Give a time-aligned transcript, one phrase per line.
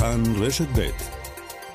[0.00, 0.88] כאן רשת ב'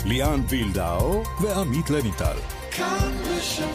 [0.06, 2.38] ליאן וילדאו ועמית לויטל.
[2.72, 3.66] כאן רשת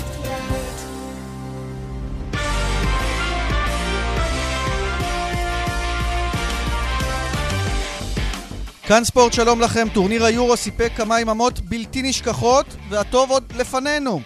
[8.82, 9.88] כאן ספורט, שלום לכם.
[9.94, 14.20] טורניר היורו סיפק כמה יממות בלתי נשכחות, והטוב עוד לפנינו.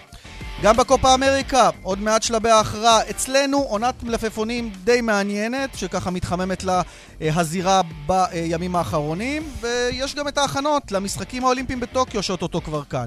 [0.65, 3.11] גם בקופה אמריקה, עוד מעט שלבי ההכרעה.
[3.11, 6.83] אצלנו עונת מלפפונים די מעניינת, שככה מתחממת לה
[7.23, 13.07] אה, הזירה בימים האחרונים, ויש גם את ההכנות למשחקים האולימפיים בטוקיו, שאו-טו-טו כבר כאן.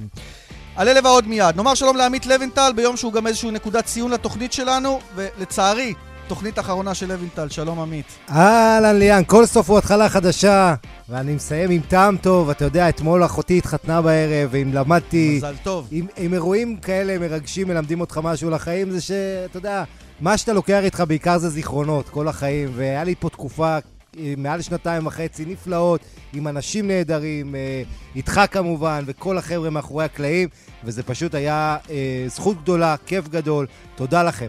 [0.76, 1.56] על אלה ועוד מיד.
[1.56, 5.94] נאמר שלום לעמית לוינטל ביום שהוא גם איזשהו נקודת ציון לתוכנית שלנו, ולצערי,
[6.28, 7.50] תוכנית אחרונה של לוינטל.
[7.50, 8.06] שלום עמית.
[8.30, 10.76] אהלן ליאן, כל סוף הוא התחלה חדשה,
[11.10, 12.50] ואני מסיים עם טעם טוב.
[12.50, 15.34] אתה יודע, אתמול אחותי התחתנה בערב, ואם למדתי...
[15.38, 15.88] מזל טוב.
[15.92, 19.84] אם, אם אירועים כאלה מרגשים מלמדים אותך משהו לחיים, זה שאתה יודע,
[20.20, 22.72] מה שאתה לוקח איתך בעיקר זה זיכרונות, כל החיים.
[22.76, 23.78] והיה לי פה תקופה
[24.20, 26.02] אה, מעל שנתיים וחצי נפלאות,
[26.34, 27.84] עם אנשים נהדרים, אה,
[28.16, 30.50] איתך כמובן, וכל החבר'ה מאחורי הקלעים,
[30.84, 33.68] וזה פשוט היה אה, זכות גדולה, כיף גדול.
[33.96, 34.48] תודה לכם.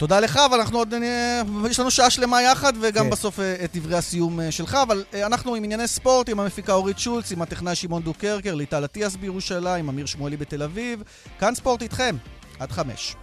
[0.00, 0.94] תודה לך, אבל אנחנו עוד...
[1.70, 3.10] יש לנו שעה שלמה יחד, וגם כן.
[3.10, 6.72] בסוף אה, את דברי הסיום אה, שלך, אבל אה, אנחנו עם ענייני ספורט, עם המפיקה
[6.72, 11.02] אורית שולץ, עם הטכנאי שמעון דוקרקר, ליטל אטיאס בירושלים, אמיר שמואלי בתל אביב.
[11.38, 12.16] כאן ספורט איתכם,
[12.58, 13.16] עד חמש.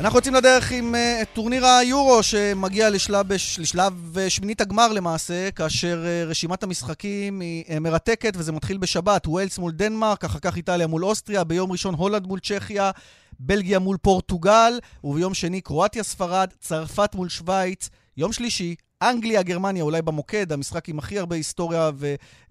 [0.00, 6.04] אנחנו יוצאים לדרך עם uh, טורניר היורו שמגיע לשלב, לשלב uh, שמינית הגמר למעשה, כאשר
[6.04, 10.86] uh, רשימת המשחקים היא uh, מרתקת וזה מתחיל בשבת, וויילס מול דנמרק, אחר כך איטליה
[10.86, 12.90] מול אוסטריה, ביום ראשון הולנד מול צ'כיה,
[13.38, 20.02] בלגיה מול פורטוגל, וביום שני קרואטיה ספרד, צרפת מול שווייץ, יום שלישי אנגליה, גרמניה, אולי
[20.02, 21.90] במוקד, המשחק עם הכי הרבה היסטוריה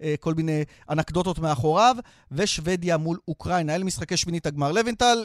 [0.00, 1.96] וכל מיני אנקדוטות מאחוריו,
[2.32, 3.74] ושוודיה מול אוקראינה.
[3.74, 4.72] אלה משחקי שמינית הגמר.
[4.72, 5.24] לוינטל,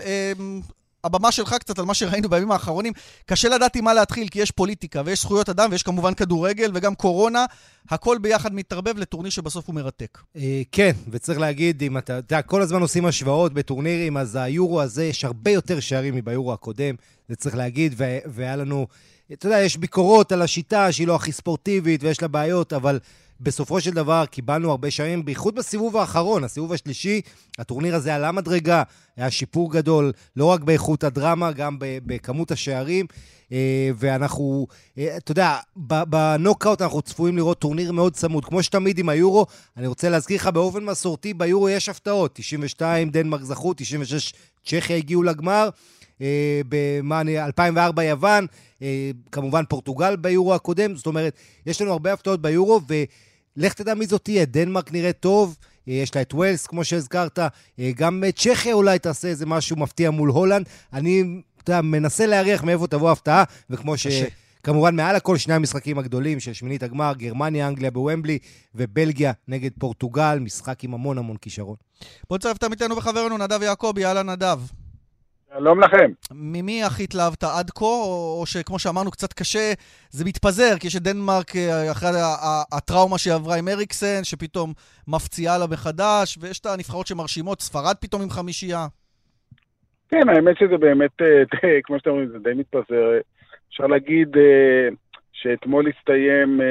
[1.03, 2.93] הבמה שלך קצת על מה שראינו בימים האחרונים.
[3.25, 6.95] קשה לדעת עם מה להתחיל, כי יש פוליטיקה ויש זכויות אדם ויש כמובן כדורגל וגם
[6.95, 7.45] קורונה.
[7.89, 10.17] הכל ביחד מתערבב לטורניר שבסוף הוא מרתק.
[10.35, 15.05] אה, כן, וצריך להגיד, אם אתה, אתה כל הזמן עושים השוואות בטורנירים, אז היורו הזה,
[15.05, 16.95] יש הרבה יותר שערים מביורו הקודם,
[17.29, 18.87] זה צריך להגיד, והיה לנו...
[19.33, 22.99] אתה יודע, יש ביקורות על השיטה שהיא לא הכי ספורטיבית ויש לה בעיות, אבל
[23.39, 27.21] בסופו של דבר קיבלנו הרבה שערים, בייחוד בסיבוב האחרון, הסיבוב השלישי,
[27.59, 28.83] הטורניר הזה עלה מדרגה,
[29.17, 33.05] היה שיפור גדול, לא רק באיכות הדרמה, גם בכמות השערים.
[33.51, 34.67] אה, ואנחנו,
[34.97, 35.57] אה, אתה יודע,
[36.07, 38.45] בנוקאוט אנחנו צפויים לראות טורניר מאוד צמוד.
[38.45, 39.45] כמו שתמיד עם היורו,
[39.77, 42.31] אני רוצה להזכיר לך, באופן מסורתי, ביורו יש הפתעות.
[42.33, 44.33] 92 דנמרק זכו, 96
[44.65, 45.69] צ'כיה הגיעו לגמר.
[46.23, 48.45] אה, במה, 2004 יוון,
[49.31, 51.33] כמובן פורטוגל ביורו הקודם, זאת אומרת,
[51.65, 52.81] יש לנו הרבה הפתעות ביורו,
[53.57, 55.57] לך תדע מי זאת תהיה, דנמרק נראית טוב,
[55.87, 57.47] אה, יש לה את ווילס, כמו שהזכרת, אה,
[57.95, 60.65] גם צ'כיה אולי תעשה איזה משהו מפתיע מול הולנד.
[60.93, 61.23] אני,
[61.63, 64.07] אתה יודע, מנסה להריח מאיפה תבוא ההפתעה, וכמו ש...
[64.65, 68.39] כמובן, מעל הכל שני המשחקים הגדולים של שמינית הגמר, גרמניה, אנגליה בוומבלי,
[68.75, 71.75] ובלגיה נגד פורטוגל, משחק עם המון המון כישרון.
[72.29, 74.59] בוא נצרף את עמיתנו וחברנו נדב יעקבי, אהלן נדב.
[75.57, 76.11] שלום לכם.
[76.31, 79.73] ממי הכי התלהבת עד כה, או שכמו שאמרנו, קצת קשה,
[80.09, 82.09] זה מתפזר, כי יש את דנמרק אה, אחרי
[82.77, 84.73] הטראומה שהיא עברה עם אריקסן, שפתאום
[85.07, 88.87] מפציעה לה מחדש, ויש את הנבחרות שמרשימות, ספרד פתאום עם חמישייה.
[90.09, 93.19] כן, האמת שזה באמת, אה, כמו שאתם אומרים, זה די מתפזר.
[93.69, 94.89] אפשר להגיד, אה,
[95.43, 96.65] שאתמול הסתיים אה,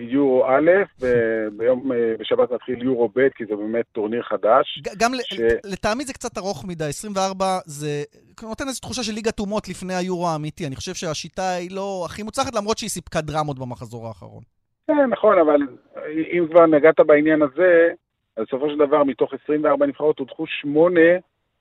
[0.00, 4.82] יורו א', וביום, אה, בשבת מתחיל יורו ב', כי זה באמת טורניר חדש.
[4.98, 5.40] גם ש...
[5.72, 8.02] לטעמי זה קצת ארוך מדי, 24 זה
[8.42, 10.66] נותן איזו תחושה של ליגת אומות לפני היורו האמיתי.
[10.66, 14.42] אני חושב שהשיטה היא לא הכי מוצלחת, למרות שהיא סיפקה דרמות במחזור האחרון.
[14.86, 15.60] כן, נכון, אבל
[16.06, 17.88] אם כבר נגעת בעניין הזה,
[18.36, 21.10] אז בסופו של דבר, מתוך 24 נבחרות הודחו שמונה,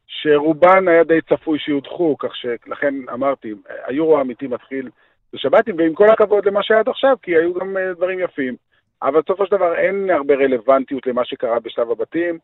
[0.08, 3.54] שרובן היה די צפוי שיודחו, כך שלכן אמרתי,
[3.86, 4.90] היורו האמיתי מתחיל
[5.34, 8.56] בשבתים, ועם כל הכבוד למה שהיה עד עכשיו, כי היו גם אה, דברים יפים.
[9.04, 12.38] אבל בסופו של דבר אין הרבה רלוונטיות למה שקרה בשלב הבתים.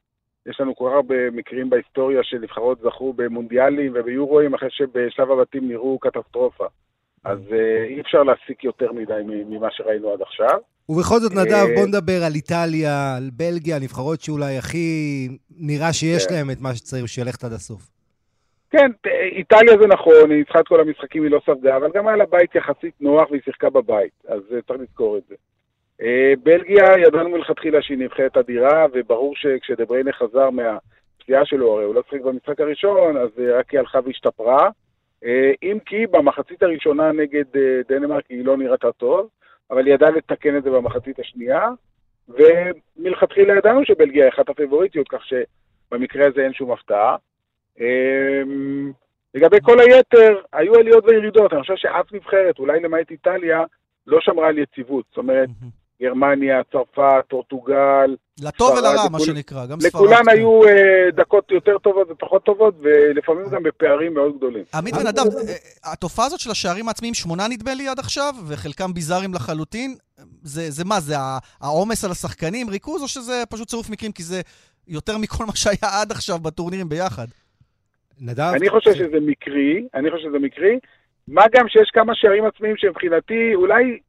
[0.46, 5.68] יש לנו כל כך הרבה מקרים בהיסטוריה של נבחרות זכו במונדיאלים וביורואים, אחרי שבשלב הבתים
[5.68, 6.66] נראו קטסטרופה.
[7.24, 10.60] אז אה, אי אפשר להסיק יותר מדי ממה שראינו עד עכשיו.
[10.90, 15.28] ובכל זאת, נדב, אה, בוא נדבר על איטליה, על בלגיה, נבחרות שאולי הכי
[15.60, 16.36] נראה שיש כן.
[16.36, 17.97] להם את מה שצריך בשביל ללכת עד הסוף.
[18.70, 18.92] כן,
[19.32, 22.26] איטליה זה נכון, היא ניצחה את כל המשחקים, היא לא ספגה, אבל גם היה לה
[22.26, 25.36] בית יחסית נוח והיא שיחקה בבית, אז אה, צריך לזכור את זה.
[26.02, 32.02] אה, בלגיה, ידענו מלכתחילה שהיא נבחרת אדירה, וברור שכשדבריינה חזר מהפציעה שלו, הרי הוא לא
[32.10, 34.70] שיחק במשחק הראשון, אז אה, רק היא הלכה והשתפרה.
[35.64, 37.44] אם כי במחצית הראשונה נגד
[37.90, 39.30] דנמרק היא לא נראתה טוב,
[39.72, 41.70] אבל היא ידעה לתקן את זה במחצית השנייה,
[42.30, 47.16] ומלכתחילה ידענו שבלגיה היא אחת הפיבוריטיות, כך שבמקרה הזה אין שום הפתעה.
[47.80, 48.92] אמ,
[49.34, 51.54] לגבי כל היתר, היו עליות וירידות.
[51.54, 53.64] אני חושב שאף נבחרת, אולי למעט איטליה,
[54.08, 55.06] לא שמרה על יציבות.
[55.10, 55.50] זאת אומרת,
[56.02, 58.16] גרמניה, צרפת, פורטוגל.
[58.42, 59.94] לטוב ולרע, מה שנקרא, גם ספרד.
[59.94, 60.30] לכולן כן.
[60.30, 60.68] היו uh,
[61.16, 64.64] דקות יותר טובות ופחות טובות, ולפעמים גם בפערים מאוד גדולים.
[64.74, 69.34] עמית ונדב, אה, התופעה הזאת של השערים העצמיים, שמונה נדמה לי עד עכשיו, וחלקם ביזאריים
[69.34, 69.96] לחלוטין,
[70.44, 71.16] זה, זה מה, זה
[71.62, 74.42] העומס על השחקנים, ריכוז, או שזה פשוט צירוף מקרים, כי זה
[74.88, 77.28] יותר מכל מה שהיה עד עכשיו בטורנירים ביחד?
[78.22, 78.52] נדב?
[78.56, 80.80] אני חושב שזה מקרי, אני חושב שזה מקרי.
[81.28, 84.00] מה גם שיש כמה שערים עצמיים שמבחינתי, אולי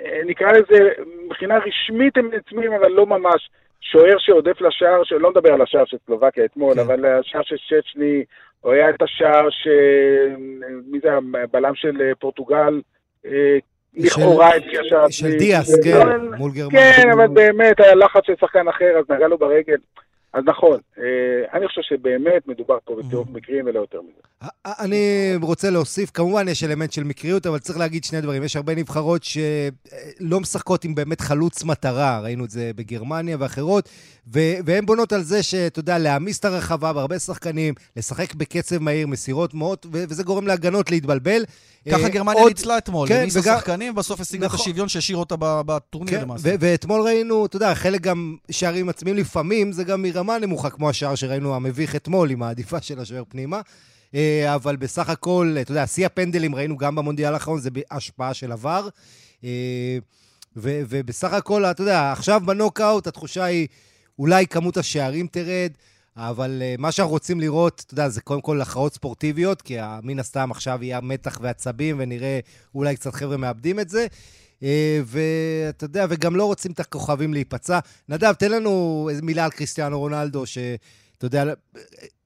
[0.00, 0.90] אה, נקרא לזה,
[1.26, 3.50] מבחינה רשמית הם עצמיים, אבל לא ממש.
[3.80, 6.80] שוער שעודף לשער, שלא מדבר על השער של סלובקיה אתמול, כן.
[6.80, 8.24] אבל השער של שצ'ני,
[8.64, 9.68] או היה את השער ש...
[10.86, 11.08] מי זה
[11.42, 12.80] הבלם של אה, פורטוגל,
[13.26, 13.58] אה,
[13.94, 15.12] לכאורה הבקיע שער עצמי.
[15.12, 16.92] של דיאס, כן, מול גרמניה.
[16.92, 19.76] כן, אבל באמת היה לחץ של שחקן אחר, אז נגע לו ברגל.
[20.32, 21.04] אז נכון, אה,
[21.58, 23.36] אני חושב שבאמת מדובר פה בטירוף mm-hmm.
[23.36, 24.48] מקרים ולא יותר מזה.
[24.64, 28.42] אני רוצה להוסיף, כמובן יש אלמנט של מקריות, אבל צריך להגיד שני דברים.
[28.42, 33.88] יש הרבה נבחרות שלא משחקות עם באמת חלוץ מטרה, ראינו את זה בגרמניה ואחרות,
[34.64, 39.54] והן בונות על זה שאתה יודע, להעמיס את הרחבה בהרבה שחקנים, לשחק בקצב מהיר, מסירות
[39.54, 41.44] מאות, וזה גורם להגנות להתבלבל.
[41.90, 43.56] ככה אה, גרמניה ניצלה אתמול, כן, העמיסה וגם...
[43.56, 44.58] שחקנים, בסוף השיגה נכון.
[44.58, 46.54] את השוויון שהשאיר אותה בטורניר כן, למעשה.
[46.60, 51.14] ואתמול ראינו, אתה יודע, חלק גם שערים עצמיים לפעמים, זה גם מרמה נמוכה, כמו השער
[51.14, 53.60] שראינו המביך אתמול, עם העדיפה של השוער פנימה.
[54.14, 58.52] אה, אבל בסך הכל, אתה יודע, שיא הפנדלים ראינו גם במונדיאל האחרון, זה בהשפעה של
[58.52, 58.88] עבר.
[59.44, 59.98] אה,
[60.56, 63.68] ובסך הכל, אתה יודע, עכשיו בנוקאוט התחושה היא,
[64.18, 65.72] אולי כמות השערים תרד,
[66.16, 70.50] אבל מה שאנחנו רוצים לראות, אתה יודע, זה קודם כל הכרעות ספורטיביות, כי מן הסתם
[70.50, 72.40] עכשיו יהיה מתח ועצבים, ונראה
[72.74, 74.06] אולי קצת חבר'ה מאבדים את זה.
[74.62, 74.64] Uh,
[75.06, 77.78] ואתה יודע, וגם לא רוצים את הכוכבים להיפצע.
[78.08, 81.42] נדב, תן לנו איזה מילה על קריסטיאנו רונלדו, שאתה יודע,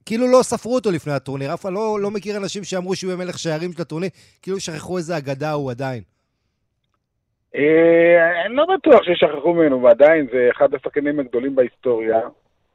[0.07, 1.55] כאילו לא ספרו אותו לפני הטורניר.
[1.55, 4.11] אף אחד לא, לא מכיר אנשים שאמרו שהוא יהיה מלך שערים של הטורניר,
[4.43, 6.03] כאילו שכחו איזה אגדה הוא עדיין.
[7.55, 12.21] אה, אני לא בטוח ששכחו ממנו, ועדיין זה אחד השחקנים הגדולים בהיסטוריה.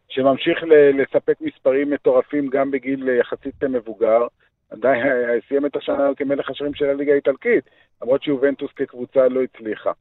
[0.09, 0.57] שממשיך
[0.93, 4.27] לספק מספרים מטורפים גם בגיל יחסית מבוגר.
[4.71, 5.03] עדיין
[5.47, 7.63] סיים את השנה כמלך השערים של הליגה האיטלקית,
[8.01, 9.91] למרות שיובנטוס כקבוצה לא הצליחה.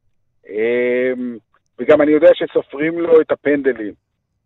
[0.49, 1.37] אמ,
[1.79, 3.93] וגם אני יודע שסופרים לו את הפנדלים.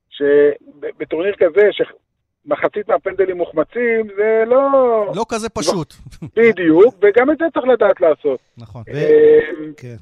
[0.09, 5.11] שבטורניר כזה, שמחצית מהפנדלים מוחמצים, זה לא...
[5.15, 5.93] לא כזה פשוט.
[6.35, 8.39] בדיוק, וגם את זה צריך לדעת לעשות.
[8.57, 8.83] נכון.
[8.87, 9.95] אמ, כן.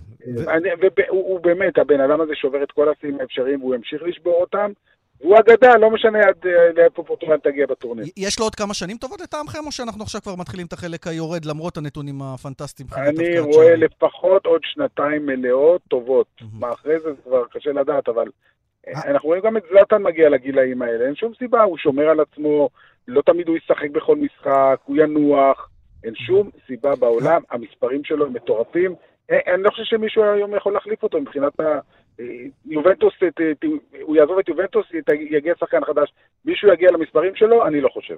[1.07, 4.71] והוא באמת, הבן אדם הזה שובר את כל השיאים האפשריים, והוא ימשיך לשבור אותם.
[5.23, 8.05] הוא אגדה, לא משנה עד אה, לאיפה פורטוגל תגיע בטורניר.
[8.17, 11.45] יש לו עוד כמה שנים טובות לטעמכם, או שאנחנו עכשיו כבר מתחילים את החלק היורד
[11.45, 12.89] למרות הנתונים הפנטסטיים?
[12.95, 16.27] אני רואה לפחות עוד שנתיים מלאות טובות.
[16.59, 18.27] מה אחרי זה זה כבר קשה לדעת, אבל
[18.87, 19.11] אה, אה.
[19.11, 22.69] אנחנו רואים גם את זלאטן מגיע לגילאים האלה, אין שום סיבה, הוא שומר על עצמו,
[23.07, 25.69] לא תמיד הוא ישחק בכל משחק, הוא ינוח,
[26.03, 28.95] אין שום סיבה בעולם, המספרים שלו הם מטורפים.
[29.31, 31.53] אני לא חושב שמישהו היום יכול להחליף אותו מבחינת
[32.65, 33.13] יובנטוס,
[34.01, 34.85] הוא יעזוב את יובנטוס,
[35.31, 36.13] יגיע שחקן חדש,
[36.45, 37.67] מישהו יגיע למספרים שלו?
[37.67, 38.15] אני לא חושב.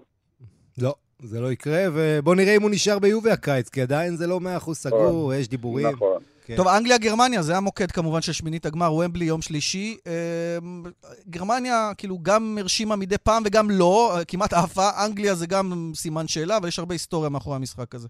[0.81, 4.39] לא, זה לא יקרה, ובוא נראה אם הוא נשאר ביובי הקיץ, כי עדיין זה לא
[4.39, 5.35] מאה אחוז סגור, נכון.
[5.35, 5.87] יש דיבורים.
[5.87, 6.21] נכון.
[6.45, 6.55] כן.
[6.55, 9.97] טוב, אנגליה-גרמניה, זה המוקד כמובן של שמינית הגמר, ומבלי יום שלישי.
[10.07, 10.83] אמ,
[11.29, 14.89] גרמניה כאילו גם הרשימה מדי פעם וגם לא, כמעט עפה.
[15.05, 18.07] אנגליה זה גם סימן שאלה, אבל יש הרבה היסטוריה מאחורי המשחק הזה.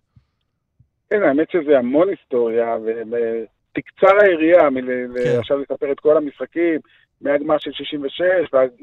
[1.09, 2.77] כן, האמת שזה המון היסטוריה,
[3.75, 5.63] תקצר היריעה מלעכשיו כן.
[5.63, 6.79] לספר את כל המשחקים,
[7.21, 8.21] מהגמר של 66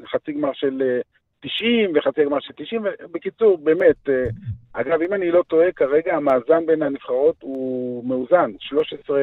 [0.03, 0.99] וחצי גמר של
[1.39, 4.25] 90 אה, וחצי גמר של 90, בקיצור, באמת, אה,
[4.73, 9.19] אגב, אם אני לא טועה, כרגע המאזן בין הנבחרות הוא מאוזן, 13,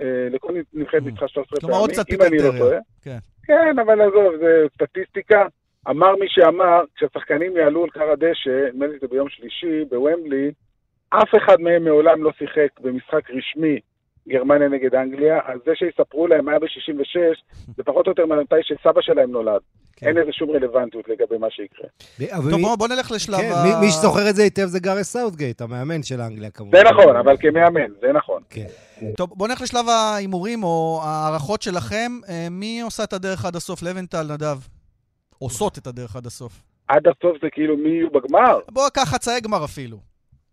[0.00, 1.74] אה, לכל נבחרת ניצחה 13 פעמים,
[2.10, 2.78] אם אני לא טועה.
[3.02, 3.18] כן.
[3.42, 5.46] כן, אבל עזוב, זה סטטיסטיקה.
[5.88, 10.50] אמר מי שאמר, כשהשחקנים יעלו על קר הדשא, נדמה לי שזה ביום שלישי, בוומבלי,
[11.10, 13.80] אף אחד מהם מעולם לא שיחק במשחק רשמי
[14.30, 17.18] גרמניה נגד אנגליה, אז זה שיספרו להם מה היה ב-66,
[17.76, 19.60] זה פחות או יותר מתי שסבא שלהם נולד.
[19.96, 20.06] כן.
[20.06, 21.88] אין לזה שום רלוונטיות לגבי מה שיקרה.
[22.50, 23.64] טוב, בוא, בוא נלך לשלב כן, ה...
[23.64, 26.78] מי, מי שזוכר את זה היטב זה גארת' סאות'גייט, המאמן של אנגליה כמובן.
[26.78, 28.42] זה נכון, אבל כמאמן, זה נכון.
[28.50, 28.66] כן.
[29.16, 32.12] טוב, בוא נלך לשלב ההימורים או ההערכות שלכם.
[32.28, 33.82] אה, מי עושה את הדרך עד הסוף?
[33.82, 34.56] לוינטל, נדב.
[35.38, 36.62] עושות את הדרך עד הסוף.
[36.88, 38.58] עד הסוף זה כאילו מי יהיו בגמר?
[38.70, 39.96] בוא, קח חצאי גמר אפילו.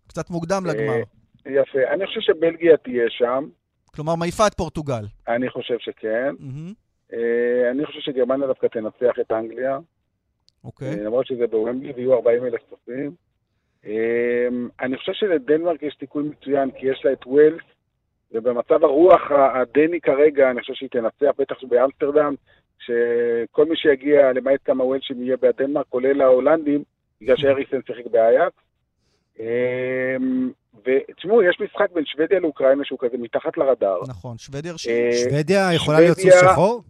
[0.08, 1.02] קצת מוקדם אה, לגמר.
[1.46, 1.80] יפה.
[1.94, 3.44] אני חושב שבלגיה תהיה שם.
[3.98, 5.04] כלומר, מעיפה את פורטוגל.
[5.28, 6.36] אני חושב שכן.
[6.40, 7.14] Mm-hmm.
[7.72, 9.80] אני חושב שגרמניה דווקא תנצח את אנגליה.
[10.64, 10.88] אוקיי.
[10.88, 13.12] אה, למרות שזה בוומבלי ויהיו 40 אלף צופים.
[13.86, 14.48] אה,
[14.82, 17.64] אני חושב שלדנמרק יש סיכוי מצוין, כי יש לה את ווילס,
[18.32, 22.36] ובמצב הרוח הדני כרגע, אני חושב שהיא תנצח, בטח באמסטרדם,
[22.80, 26.84] שכל מי שיגיע, למעט כמה ווילסים, יהיה בדנמרק, כולל ההולנדים,
[27.22, 28.58] בגלל שאריסן שיחק באייקס.
[30.86, 34.00] ותשמעו, יש משחק בין שוודיה לאוקראינה שהוא כזה מתחת לרדאר.
[34.08, 34.72] נכון, שוודיה.
[34.72, 36.82] אה, שוודיה יכולה להיות סוס שחור?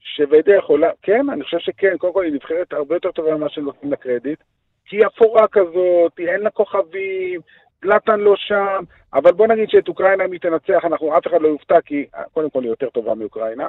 [0.00, 3.90] שוודיה יכולה, כן, אני חושב שכן, קודם כל היא נבחרת הרבה יותר טובה ממה שנותנים
[3.90, 4.38] לה קרדיט.
[4.84, 7.40] כי היא אפורה כזאת, היא אין לה כוכבים,
[7.84, 11.48] זלאטן לא שם, אבל בוא נגיד שאת אוקראינה אם היא תנצח, אנחנו, אף אחד לא
[11.48, 13.68] יופתע, כי אה, קודם כל היא יותר טובה מאוקראינה,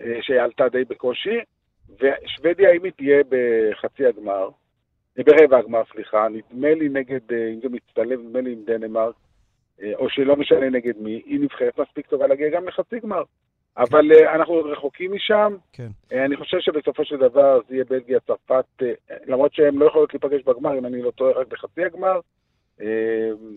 [0.00, 1.38] אה, שעלתה די בקושי,
[1.88, 4.48] ושוודיה אם היא תהיה בחצי הגמר,
[5.24, 9.14] ברבע הגמר, סליחה, נדמה לי נגד, אה, אם זה מצטלב, נדמה לי עם דנמרק,
[9.82, 13.22] אה, או שלא משנה נגד מי, היא נבחרת מספיק טובה להגיע גם לחצי גמר.
[13.76, 15.56] אבל אה, אנחנו רחוקים משם.
[15.72, 15.88] כן.
[16.12, 18.64] אני חושב שבסופו של דבר זה יהיה בלגיה, צרפת,
[19.26, 22.20] למרות שהן לא יכולות להיפגש בגמר, אם אני לא טועה, רק בחצי הגמר,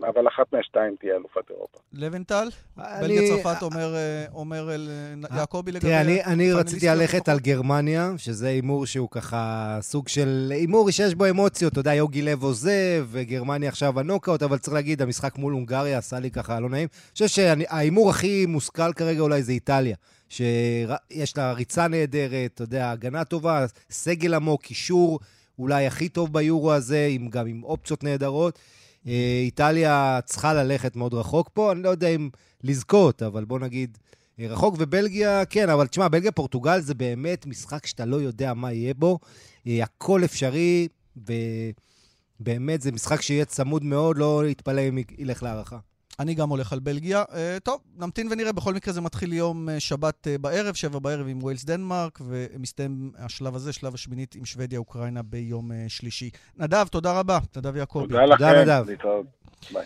[0.07, 1.77] אבל אחת מהשתיים תהיה אלופת אירופה.
[1.93, 2.47] לבנטל?
[2.77, 4.89] אני- בלגיה צרפת אומר, אה, אומר אל
[5.31, 5.87] אה, יעקבי לגבי...
[5.87, 7.29] תראה, אני, אני רציתי ללכת.
[7.29, 11.71] על גרמניה, שזה הימור שהוא ככה סוג של הימור שיש בו אמוציות.
[11.71, 16.19] אתה יודע, יוגי לב עוזב, וגרמניה עכשיו הנוקאוט, אבל צריך להגיד, המשחק מול הונגריה עשה
[16.19, 16.87] לי ככה לא נעים.
[16.91, 19.95] אני חושב שההימור הכי מושכל כרגע אולי זה איטליה.
[20.29, 25.19] שיש לה ריצה נהדרת, אתה יודע, הגנה טובה, סגל עמוק, קישור
[25.59, 28.59] אולי הכי טוב ביורו הזה, עם, גם עם אופציות נהדרות.
[29.07, 32.29] אה, איטליה צריכה ללכת מאוד רחוק פה, אני לא יודע אם
[32.63, 33.97] לזכות, אבל בוא נגיד
[34.39, 38.93] אה, רחוק, ובלגיה, כן, אבל תשמע, בלגיה-פורטוגל זה באמת משחק שאתה לא יודע מה יהיה
[38.93, 39.19] בו.
[39.67, 40.87] אה, הכל אפשרי,
[41.17, 45.77] ובאמת זה משחק שיהיה צמוד מאוד, לא להתפלא אם ילך להערכה.
[46.19, 47.23] אני גם הולך על בלגיה.
[47.33, 48.51] אה, טוב, נמתין ונראה.
[48.51, 53.11] בכל מקרה זה מתחיל יום אה, שבת אה, בערב, שבע בערב עם ווילס דנמרק, ומסתיים
[53.17, 56.29] השלב הזה, שלב השמינית עם שוודיה אוקראינה ביום אה, שלישי.
[56.57, 57.39] נדב, תודה רבה.
[57.57, 58.07] נדב יעקבי.
[58.07, 58.83] תודה לכם, נדב.
[58.87, 59.25] להתראות.
[59.73, 59.85] ביי.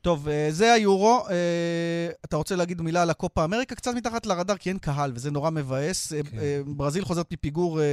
[0.00, 1.24] טוב, אה, זה היורו.
[1.30, 1.34] אה,
[2.24, 3.74] אתה רוצה להגיד מילה על הקופה אמריקה?
[3.74, 6.12] קצת מתחת לרדאר, כי אין קהל, וזה נורא מבאס.
[6.12, 6.38] כן.
[6.38, 7.84] אה, ברזיל חוזרת מפיגור אה,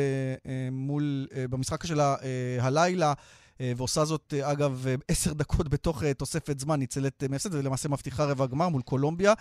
[0.45, 3.13] אה, מול, אה, במשחק שלה אה, הלילה.
[3.61, 8.25] אה, ועושה זאת, אה, אגב, אה, עשר דקות בתוך תוספת זמן, ניצלת מהפסד, ולמעשה מבטיחה
[8.25, 9.33] רבע גמר מול קולומביה.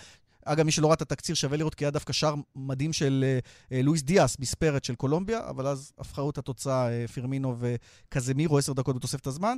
[0.44, 3.24] אגב, מי שלא ראה את התקציר שווה לראות, כי היה דווקא שער מדהים של
[3.70, 8.96] לואיס דיאס, מספרת של קולומביה, אבל אז הפכו את התוצאה אה, פירמינו וקזמירו, עשר דקות
[8.96, 9.56] בתוספת הזמן.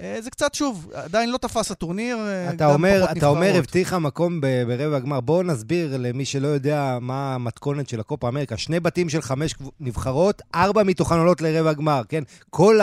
[0.00, 3.52] אה, זה קצת, שוב, עדיין לא תפס הטורניר, אה, אתה אומר, אתה אומר.
[3.56, 5.20] הבטיחה מקום ברבע הגמר.
[5.20, 8.56] בואו נסביר למי שלא יודע מה המתכונת של הקופה אמריקה.
[8.56, 12.22] שני בתים של חמש נבחרות, ארבע מתוכן עולות לרבע הגמר, כן?
[12.50, 12.80] כל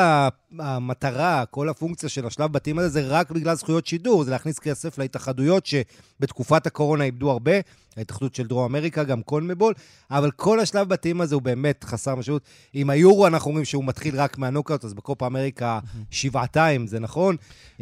[0.59, 4.97] המטרה, כל הפונקציה של השלב בתים הזה, זה רק בגלל זכויות שידור, זה להכניס כסף
[4.97, 7.51] להתאחדויות שבתקופת הקורונה איבדו הרבה,
[7.97, 9.73] ההתאחדות של דרום אמריקה, גם קונמבול,
[10.11, 12.41] אבל כל השלב בתים הזה הוא באמת חסר משמעות.
[12.73, 15.79] עם היורו אנחנו אומרים שהוא מתחיל רק מהנוקאוט, אז בקופה אמריקה
[16.11, 17.35] שבעתיים, זה נכון.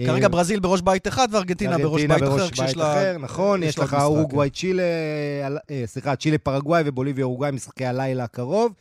[0.05, 2.93] כרגע אה, ברזיל בראש בית אחד וארגנטינה בראש בית אחר, כשיש בית לה...
[2.93, 4.83] אחר, נכון, יש לך אורוגוואי, צ'ילה,
[5.71, 8.73] אה, סליחה, צ'ילה פרגוואי ובוליביה אורוגוואי, משחקי הלילה הקרוב.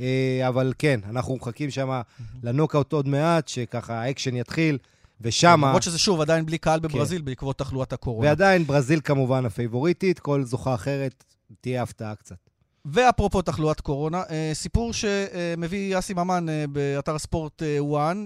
[0.00, 2.00] אה, אבל כן, אנחנו מחכים שם
[2.42, 4.78] לנוקאוט עוד מעט, שככה האקשן יתחיל,
[5.20, 6.88] ושמה, למרות שזה שוב עדיין בלי קהל כן.
[6.88, 8.28] בברזיל בעקבות תחלואת הקורונה.
[8.28, 11.24] ועדיין ברזיל כמובן הפייבוריטית, כל זוכה אחרת
[11.60, 12.43] תהיה הפתעה קצת.
[12.84, 18.16] ואפרופו תחלואת קורונה, אה, סיפור שמביא אסי ממן אה, באתר הספורט 1,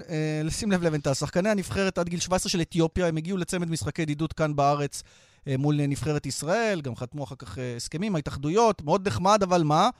[0.45, 4.33] לשים לב לבנטל, שחקני הנבחרת עד גיל 17 של אתיופיה, הם הגיעו לצמד משחקי ידידות
[4.33, 5.03] כאן בארץ
[5.49, 9.91] אה, מול נבחרת ישראל, גם חתמו אחר כך אה, הסכמים, ההתאחדויות, מאוד נחמד, אבל מה?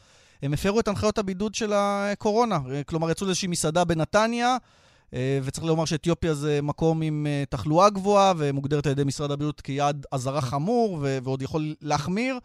[0.43, 2.59] הם הפרו את הנחיות הבידוד של הקורונה.
[2.71, 4.57] אה, כלומר, יצאו לאיזושהי מסעדה בנתניה,
[5.15, 9.61] אה, וצריך לומר שאתיופיה זה מקום עם אה, תחלואה גבוהה, ומוגדרת על ידי משרד הבריאות
[9.61, 12.39] כיעד אזהרה חמור, ועוד יכול להחמיר.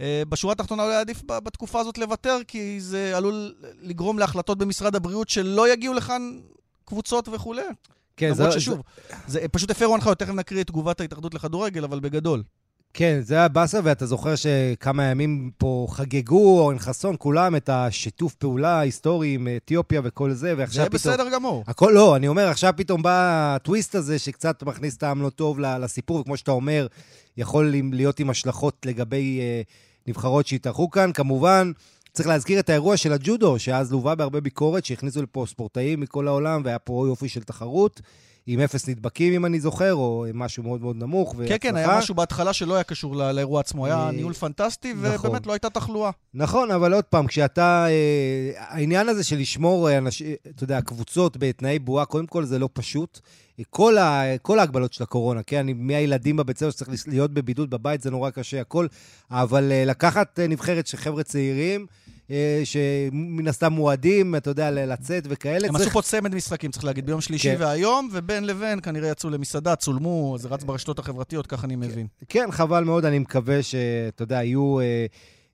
[0.00, 5.28] אה, בשורה התחתונה אולי עדיף בתקופה הזאת לוותר, כי זה עלול לגרום להחלטות במשרד הבריאות
[5.28, 6.38] שלא יגיעו לכאן
[6.84, 7.62] קבוצות וכולי.
[8.16, 8.80] כן, למרות זה- ששוב,
[9.26, 12.42] זה פשוט הפרו הנחיות, תכף נקריא את תגובת ההתאחדות לכדורגל, אבל בגדול.
[12.94, 18.34] כן, זה היה באסה, ואתה זוכר שכמה ימים פה חגגו, אורן חסון, כולם, את השיתוף
[18.34, 21.14] פעולה ההיסטורי עם אתיופיה וכל זה, ועכשיו זה פתאום...
[21.14, 21.64] בסדר גמור.
[21.66, 23.12] הכל, לא, אני אומר, עכשיו פתאום בא
[23.56, 26.86] הטוויסט הזה, שקצת מכניס טעם לא טוב לסיפור, וכמו שאתה אומר,
[27.36, 29.62] יכול להיות עם השלכות לגבי אה,
[30.08, 31.12] נבחרות שהתארחו כאן.
[31.12, 31.72] כמובן,
[32.12, 36.62] צריך להזכיר את האירוע של הג'ודו, שאז לווה בהרבה ביקורת, שהכניסו לפה ספורטאים מכל העולם,
[36.64, 38.00] והיה פה יופי של תחרות,
[38.46, 42.14] עם אפס נדבקים, אם אני זוכר, או משהו מאוד מאוד נמוך, כן, כן, היה משהו
[42.14, 45.30] בהתחלה שלא היה קשור לא- לאירוע עצמו, היה אה, ניהול פנטסטי, נכון.
[45.30, 46.10] ובאמת לא הייתה תחלואה.
[46.34, 47.86] נכון, אבל עוד פעם, כשאתה...
[47.88, 52.58] אה, העניין הזה של לשמור, אה, אנש, אתה יודע, קבוצות בתנאי בועה, קודם כל זה
[52.58, 53.20] לא פשוט.
[53.70, 55.58] כל, ה, כל ההגבלות של הקורונה, כן?
[55.58, 58.86] אני- מהילדים בבית ספר שצריך להיות בבידוד בבית, זה נורא קשה, הכל.
[59.30, 61.86] אבל לקחת נבחרת של חבר'ה צעירים,
[62.64, 65.76] שמן הסתם מועדים, אתה יודע, לצאת וכאלה, הם.
[65.76, 67.62] עשו פה צמד משחקים, צריך להגיד, ביום שלישי כן.
[67.62, 72.06] והיום, ובין לבין כנראה יצאו למסעדה, צולמו, זה רץ ברשתות החברתיות, ככה אני מבין.
[72.28, 74.80] כן, חבל מאוד, אני מקווה שאתה יודע, יהיו...
[74.80, 75.06] אה,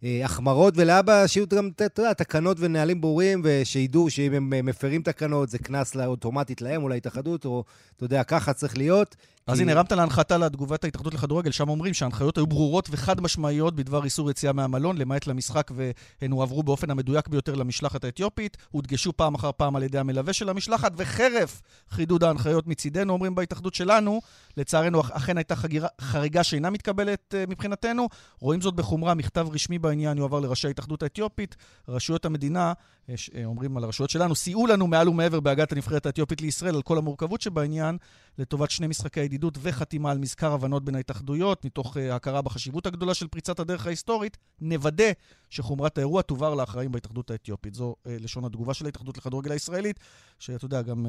[0.04, 5.02] אה, החמרות, ולאבא שיהיו גם, אתה יודע, תקנות ונהלים ברורים, ושידעו שאם הם אה, מפרים
[5.02, 7.64] תקנות, זה קנס אוטומטית להם או להתאחדות, או,
[7.96, 9.16] אתה יודע, ככה צריך להיות.
[9.46, 14.04] אז הנה, הרמת להנחתה לתגובת ההתאחדות לכדורגל, שם אומרים שההנחיות היו ברורות וחד משמעיות בדבר
[14.04, 19.50] איסור יציאה מהמלון, למעט למשחק, והן הועברו באופן המדויק ביותר למשלחת האתיופית, הודגשו פעם אחר
[19.56, 24.20] פעם על ידי המלווה של המשלחת, וחרף חידוד ההנחיות מצידנו, אומרים בהתאחדות שלנו,
[24.56, 28.08] לצערנו אכן הייתה חגירה, חריגה שאינה מתקבלת uh, מבחינתנו.
[28.40, 31.56] רואים זאת בחומרה, מכתב רשמי בעניין יועבר לראשי ההתאחדות האתיופית.
[31.88, 32.72] רשויות המדינה,
[33.06, 33.12] uh,
[33.44, 37.40] אומרים על הרשויות שלנו, סייעו לנו מעל ומעבר בהגעת הנבחרת האתיופית לישראל על כל המורכבות
[37.40, 37.98] שבעניין,
[38.38, 43.14] לטובת שני משחקי הידידות וחתימה על מזכר הבנות בין ההתאחדויות, מתוך uh, הכרה בחשיבות הגדולה
[43.14, 45.12] של פריצת הדרך ההיסטורית, נוודא
[45.50, 47.74] שחומרת האירוע תועבר לאחראים בהתאחדות האתיופית.
[47.74, 50.00] זו uh, לשון התגובה של ההתאחדות לכדורגל הישראלית,
[50.38, 51.08] שאתה יודע, גם uh,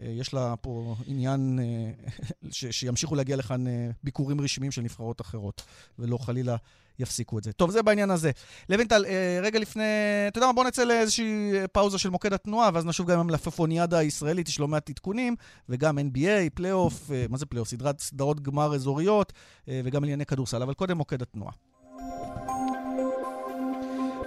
[0.00, 2.10] יש לה פה עניין uh,
[2.50, 3.70] ש, שימשיכו להגיע לכאן uh,
[4.04, 5.62] ביקורים רשמיים של נבחרות אחרות,
[5.98, 6.56] ולא חלילה
[6.98, 7.52] יפסיקו את זה.
[7.52, 8.30] טוב, זה בעניין הזה.
[8.68, 9.04] לוינטל,
[9.42, 9.82] רגע לפני,
[10.28, 13.98] אתה יודע מה, בוא נצא לאיזושהי פאוזה של מוקד התנועה, ואז נשוב גם עם המלפפוניאדה
[13.98, 15.36] הישראלית, יש לא מעט עדכונים,
[15.68, 17.68] וגם NBA, פלייאוף, מה זה פלייאוף?
[17.68, 19.32] סדרת סדרות גמר אזוריות,
[19.68, 21.52] וגם ענייני כדורסל, אבל קודם מוקד התנועה.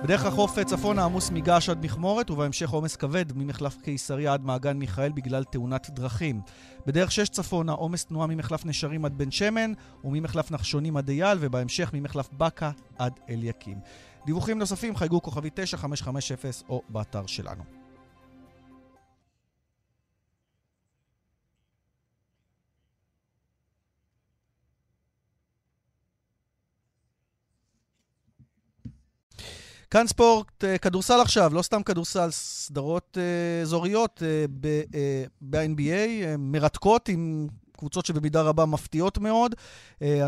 [0.03, 5.11] בדרך החוף צפונה עמוס מגעש עד מכמורת, ובהמשך עומס כבד ממחלף קיסריה עד מעגן מיכאל
[5.11, 6.41] בגלל תאונת דרכים.
[6.85, 9.73] בדרך שש צפונה עומס תנועה ממחלף נשרים עד בן שמן,
[10.03, 13.79] וממחלף נחשונים עד אייל, ובהמשך ממחלף בקה עד אליקים.
[14.25, 16.37] דיווחים נוספים חייגו כוכבי 9550
[16.69, 17.74] או באתר שלנו.
[29.91, 34.45] כאן ספורט, אה, כדורסל עכשיו, לא סתם כדורסל, סדרות אה, אזוריות אה,
[35.41, 39.55] ב-NBA, מרתקות עם קבוצות שבמידה רבה מפתיעות מאוד.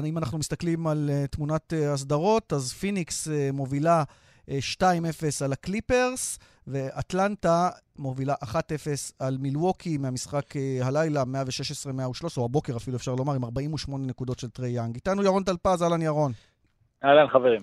[0.06, 4.04] אם אנחנו מסתכלים על תמונת הסדרות, אז פיניקס מובילה
[4.48, 4.52] 2-0
[5.44, 8.48] על הקליפרס, ואטלנטה מובילה 1-0
[9.20, 14.70] על מילווקי מהמשחק הלילה, 116-113, או הבוקר אפילו אפשר לומר, עם 48 נקודות של טרי
[14.70, 14.96] יאנג.
[14.96, 16.32] איתנו ירון טלפז, אהלן ירון.
[17.04, 17.62] אהלן חברים.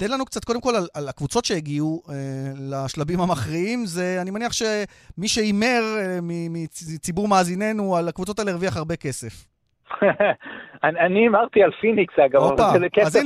[0.00, 2.14] תן לנו קצת, קודם כל, על, על הקבוצות שהגיעו אה,
[2.70, 3.86] לשלבים המכריעים.
[3.86, 9.46] זה, אני מניח שמי שהימר אה, מציבור מאזיננו על הקבוצות האלה הרוויח הרבה כסף.
[10.84, 13.20] אני הימרתי על פיניקס, אגב, אבל כסף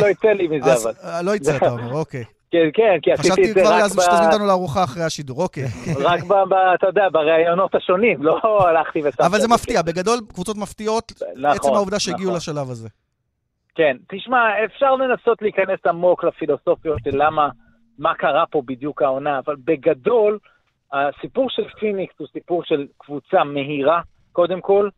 [0.00, 0.92] לא יצא לי מזה, אבל.
[1.04, 2.24] אה, לא יצא, אתה אומר, אוקיי.
[2.52, 3.84] כן, כן, כי עשיתי את זה רק ב...
[3.84, 5.64] חשבתי כבר שתזמין אותנו לארוחה אחרי השידור, אוקיי.
[6.08, 6.32] רק ב...
[6.74, 9.26] אתה יודע, בראיונות השונים, לא הלכתי ושמתי.
[9.26, 12.36] אבל זה מפתיע, בגדול קבוצות מפתיעות, נכון, עצם העובדה שהגיעו נכון.
[12.36, 12.88] לשלב הזה.
[13.74, 17.48] כן, תשמע, אפשר לנסות להיכנס עמוק לפילוסופיות של למה,
[17.98, 20.38] מה קרה פה בדיוק העונה, אבל בגדול,
[20.92, 24.00] הסיפור של פיניקס הוא סיפור של קבוצה מהירה,
[24.32, 24.88] קודם כל,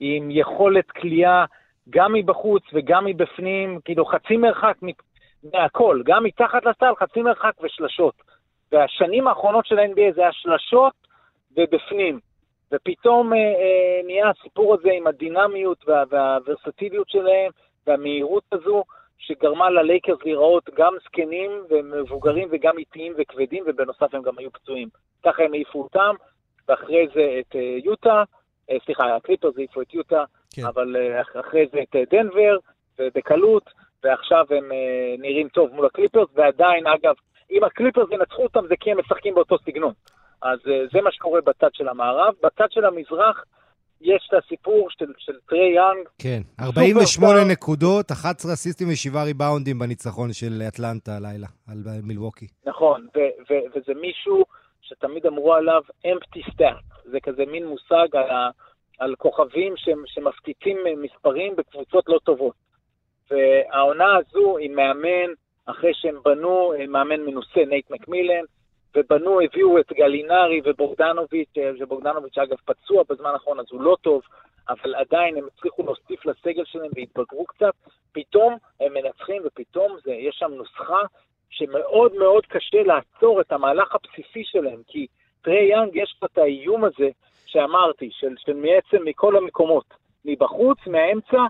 [0.00, 1.44] עם יכולת כליאה
[1.90, 4.76] גם מבחוץ וגם מבפנים, כאילו חצי מרחק
[5.52, 8.14] מהכל, גם מתחת לסל, חצי מרחק ושלשות.
[8.72, 10.92] והשנים האחרונות של ה-NBA זה השלשות
[11.56, 12.20] ובפנים.
[12.72, 17.50] ופתאום אה, אה, נהיה הסיפור הזה עם הדינמיות וה, והוורסטיליות שלהם,
[17.86, 18.84] והמהירות הזו
[19.18, 24.88] שגרמה ללייקרס להיראות גם זקנים ומבוגרים וגם איטיים וכבדים, ובנוסף הם גם היו פצועים.
[25.24, 26.14] ככה הם העיפו אותם,
[26.68, 28.22] ואחרי זה את אה, יוטה,
[28.70, 30.62] אה, סליחה, הקליפרס העיפו את יוטה, כן.
[30.66, 32.58] אבל אה, אחרי זה את דנבר,
[32.98, 33.70] ובקלות,
[34.04, 34.70] ועכשיו הם
[35.18, 37.14] נראים טוב מול הקליפרס, ועדיין, אגב,
[37.50, 39.92] אם הקליפרס ינצחו אותם זה כי הם משחקים באותו סגנון.
[40.42, 40.58] אז
[40.92, 42.34] זה מה שקורה בצד של המערב.
[42.42, 43.44] בצד של המזרח,
[44.02, 46.08] יש את הסיפור של, של טרי יאנג.
[46.18, 52.46] כן, 48 נקודות, 11 אסיסטים ו-7 ריבאונדים בניצחון של אטלנטה הלילה, על מילווקי.
[52.66, 54.44] נכון, ו- ו- וזה מישהו
[54.82, 57.10] שתמיד אמרו עליו empty stat.
[57.10, 58.50] זה כזה מין מושג על, ה-
[58.98, 62.54] על כוכבים ש- שמפציצים מספרים בקבוצות לא טובות.
[63.30, 65.30] והעונה הזו עם מאמן,
[65.66, 68.44] אחרי שהם בנו, מאמן מנוסה, נייט מקמילן,
[68.96, 74.22] ובנו, הביאו את גלינרי ובוגדנוביץ', אה, שבוגדנוביץ' אגב פצוע בזמן האחרון אז הוא לא טוב,
[74.68, 77.74] אבל עדיין הם הצליחו להוסיף לסגל שלהם והתבגרו קצת,
[78.12, 81.00] פתאום הם מנצחים ופתאום זה, יש שם נוסחה
[81.50, 85.06] שמאוד מאוד קשה לעצור את המהלך הבסיסי שלהם, כי
[85.42, 87.08] טרי יאנג יש פה את האיום הזה
[87.46, 89.84] שאמרתי, של, של מעצם מכל המקומות,
[90.24, 91.46] מבחוץ, מהאמצע,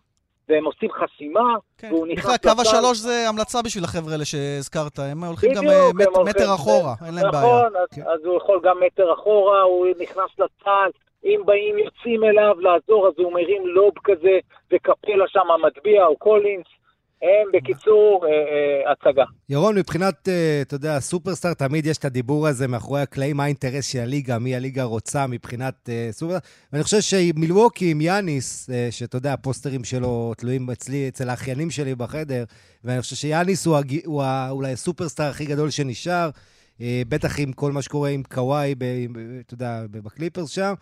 [0.48, 1.92] והם עושים חסימה, כן.
[1.92, 2.24] והוא נכנס...
[2.24, 6.24] בכלל, קו השלוש זה המלצה בשביל החבר'ה האלה שהזכרת, הם הולכים גם אה, מט, הולכים,
[6.26, 7.57] מטר אחורה, אין להם נכון, בעיה.
[7.57, 8.02] נכון, אז, כן.
[8.02, 10.90] אז הוא יכול גם מטר אחורה, הוא נכנס לצד,
[11.24, 14.38] אם באים יוצאים אליו לעזור, אז הוא מרים lob כזה,
[14.72, 16.66] וקפלה שם מטביע, או קולינס.
[17.22, 19.24] הם בקיצור אה, אה, הצגה.
[19.48, 23.87] ירון, מבחינת, אה, אתה יודע, סופרסטאר, תמיד יש את הדיבור הזה מאחורי הקלעים, מה האינטרס
[23.87, 26.50] של הליגה, מי הליגה רוצה מבחינת סופרסטאר.
[26.72, 32.44] ואני חושב שמילווקי עם יאניס, שאתה יודע, הפוסטרים שלו תלויים אצלי, אצל האחיינים שלי בחדר,
[32.85, 33.76] ואני חושב שיאניס הוא.
[34.04, 36.30] הוא אולי הסופרסטאר הכי גדול שנשאר.
[37.08, 38.74] בטח עם כל מה שקורה עם קוואי,
[39.46, 40.74] אתה יודע, בקליפרס שם.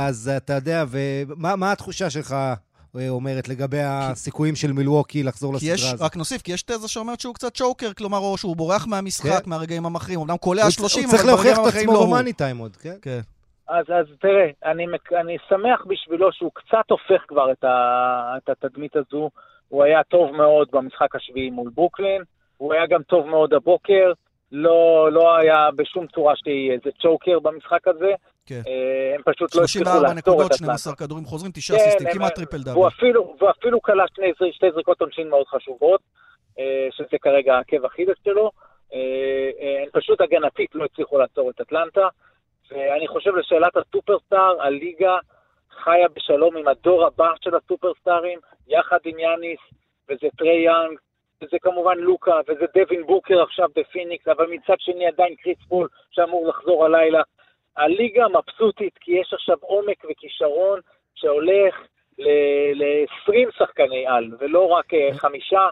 [0.00, 2.36] אז אתה יודע, ומה התחושה שלך
[3.08, 6.00] אומרת לגבי הסיכויים של מילווקי לחזור לסדרה הזאת.
[6.00, 9.50] רק נוסיף, כי יש תזה שאומרת שהוא קצת צ'וקר, כלומר, או שהוא בורח מהמשחק, כן.
[9.50, 11.58] מהרגעים המכריעים, אמנם קולע 30, אבל ברגעים המכריעים לא הוא.
[11.58, 12.94] הוא צריך להוכיח את עצמו במאני טיים עוד, כן?
[13.02, 13.20] כן.
[13.68, 14.86] אז, אז תראה, אני,
[15.20, 19.30] אני שמח בשבילו שהוא קצת הופך כבר את, ה, את התדמית הזו.
[19.68, 22.22] הוא היה טוב מאוד במשחק השביעי מול ברוקלין,
[22.56, 24.12] הוא היה גם טוב מאוד הבוקר,
[24.52, 28.12] לא, לא היה בשום צורה שתהיה איזה צ'וקר במשחק הזה.
[28.48, 28.62] כן.
[28.66, 30.30] אה, הם פשוט לא הצליחו לעצור את אטלנטה.
[30.30, 32.76] 34 נקודות, 12 כדורים חוזרים, 9 כן, אסיסטים, כמעט טריפל דאבל.
[32.76, 32.88] והוא
[33.50, 36.00] אפילו כלה שני, שתי זריקות עונשין מאוד חשובות,
[36.58, 38.50] אה, שזה כרגע העקב אכילס שלו.
[38.94, 42.08] אה, הם פשוט הגנתית לא הצליחו לעצור את אטלנטה.
[42.70, 45.16] ואני חושב לשאלת הסופרסטאר, הליגה
[45.84, 49.60] חיה בשלום עם הדור הבא של הסופרסטארים, יחד עם יאניס,
[50.08, 50.98] וזה טרי יאנג,
[51.42, 56.48] וזה כמובן לוקה, וזה דווין בוקר עכשיו בפיניקס, אבל מצד שני עדיין קריס פול שאמור
[56.48, 57.22] לחזור הלילה.
[57.76, 60.80] הליגה מבסוטית כי יש עכשיו עומק וכישרון
[61.14, 61.74] שהולך
[62.74, 65.66] ל-20 שחקני על, ולא רק אה, חמישה.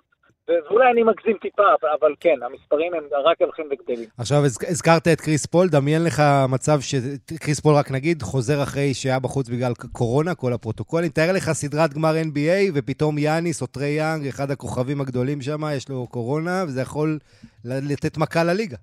[0.49, 1.63] ואולי אני מגזים טיפה,
[2.01, 4.09] אבל כן, המספרים הם רק הולכים וגדלים.
[4.19, 9.19] עכשיו, הזכרת את קריס פול, דמיין לך מצב שקריס פול, רק נגיד, חוזר אחרי שהיה
[9.19, 11.11] בחוץ בגלל קורונה, כל הפרוטוקולים.
[11.11, 15.89] תאר לך סדרת גמר NBA, ופתאום יאניס או טרי יאנג, אחד הכוכבים הגדולים שם, יש
[15.89, 17.19] לו קורונה, וזה יכול
[17.65, 18.77] לתת מכה לליגה.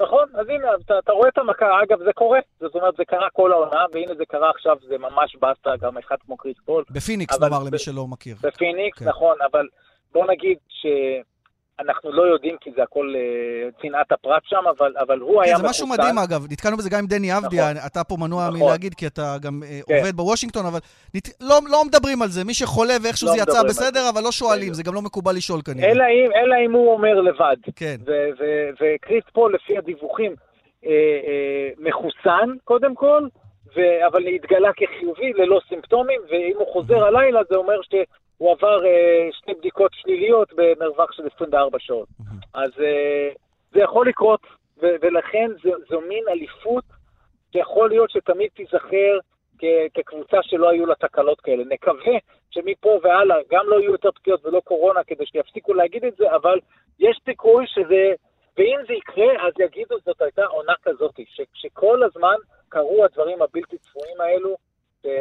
[0.00, 2.38] נכון, אז הנה, אתה, אתה רואה את המכה, אגב, זה קורה.
[2.60, 6.16] זאת אומרת, זה קרה כל העונה, והנה זה קרה עכשיו, זה ממש באסה, גם אחד
[6.26, 6.84] כמו קריס פול.
[6.90, 8.36] בפיניקס, נאמר למי שלא מכיר.
[8.42, 9.08] בפיניקס, כן.
[9.08, 9.66] נכון, אבל
[10.12, 10.58] בוא נגיד
[11.80, 15.54] שאנחנו לא יודעים, כי זה הכל אה, צנעת הפרט שם, אבל, אבל הוא כן, היה
[15.54, 15.66] מחוסן.
[15.66, 16.46] זה משהו מדהים, אגב.
[16.50, 18.60] נתקלנו בזה גם עם דני אבדיה, נכון, אתה פה מנוע נכון.
[18.60, 19.94] מלהגיד, כי אתה גם אה, כן.
[19.94, 20.78] עובד בוושינגטון, אבל
[21.14, 21.28] נת...
[21.40, 22.44] לא, לא מדברים על זה.
[22.44, 25.60] מי שחולה ואיכשהו לא זה יצא בסדר, אבל לא שואלים, זה גם לא מקובל לשאול
[25.64, 25.90] כנראה.
[25.90, 27.56] אלא אם, אלא אם הוא אומר לבד.
[27.76, 27.96] כן.
[28.80, 30.34] וקריס פול, לפי הדיווחים,
[30.86, 33.22] אה, אה, מחוסן, קודם כל,
[33.76, 37.94] ו- אבל התגלה כחיובי, ללא סימפטומים, ואם הוא חוזר הלילה, זה אומר ש...
[38.38, 42.08] הוא עבר אה, שתי בדיקות שליליות במרווח של 24 שעות.
[42.54, 43.28] אז אה,
[43.72, 44.40] זה יכול לקרות,
[44.82, 46.84] ו- ולכן זו, זו מין אליפות
[47.52, 49.18] שיכול להיות שתמיד תיזכר
[49.58, 51.64] כ- כקבוצה שלא היו לה תקלות כאלה.
[51.64, 52.14] נקווה
[52.50, 56.58] שמפה והלאה גם לא יהיו יותר פגיעות ולא קורונה כדי שיפסיקו להגיד את זה, אבל
[56.98, 58.12] יש סיכוי שזה...
[58.58, 62.36] ואם זה יקרה, אז יגידו זאת הייתה עונה כזאת, ש- שכל הזמן
[62.68, 64.56] קרו הדברים הבלתי צפויים האלו,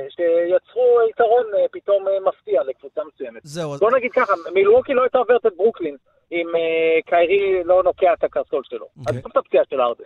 [0.09, 3.41] שיצרו יתרון אה, פתאום אה, מפתיע לקבוצה מסוימת.
[3.43, 3.77] זהו.
[3.77, 5.97] בוא נגיד ככה, מילווקי לא הייתה עוברת את ברוקלין
[6.31, 8.87] אם אה, קיירי לא נוקע את הקרסול שלו.
[9.07, 9.39] אז זאת אוקיי.
[9.39, 10.03] הפציעה של הארדן.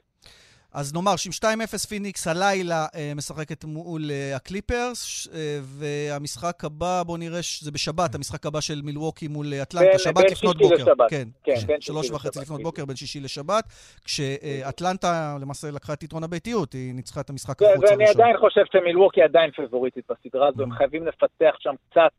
[0.74, 7.18] אז נאמר שאם 2-0 פיניקס הלילה אה, משחקת מול אה, הקליפרס, אה, והמשחק הבא, בואו
[7.18, 10.76] נראה שזה בשבת, המשחק הבא של מילווקי מול אטלנטה, שבת לפנות בוקר.
[10.76, 11.10] לשבת.
[11.10, 13.64] כן, כן, בין שלוש וחצי לפנות בוקר, בין שישי לשבת,
[14.06, 17.98] כשאטלנטה למעשה לקחה את יתרון הביתיות, היא ניצחה את המשחק החוץ הראשון.
[18.00, 22.12] ואני עדיין חושב שמילווקי עדיין פבוריטית בסדרה הזו, הם חייבים לפתח שם קצת,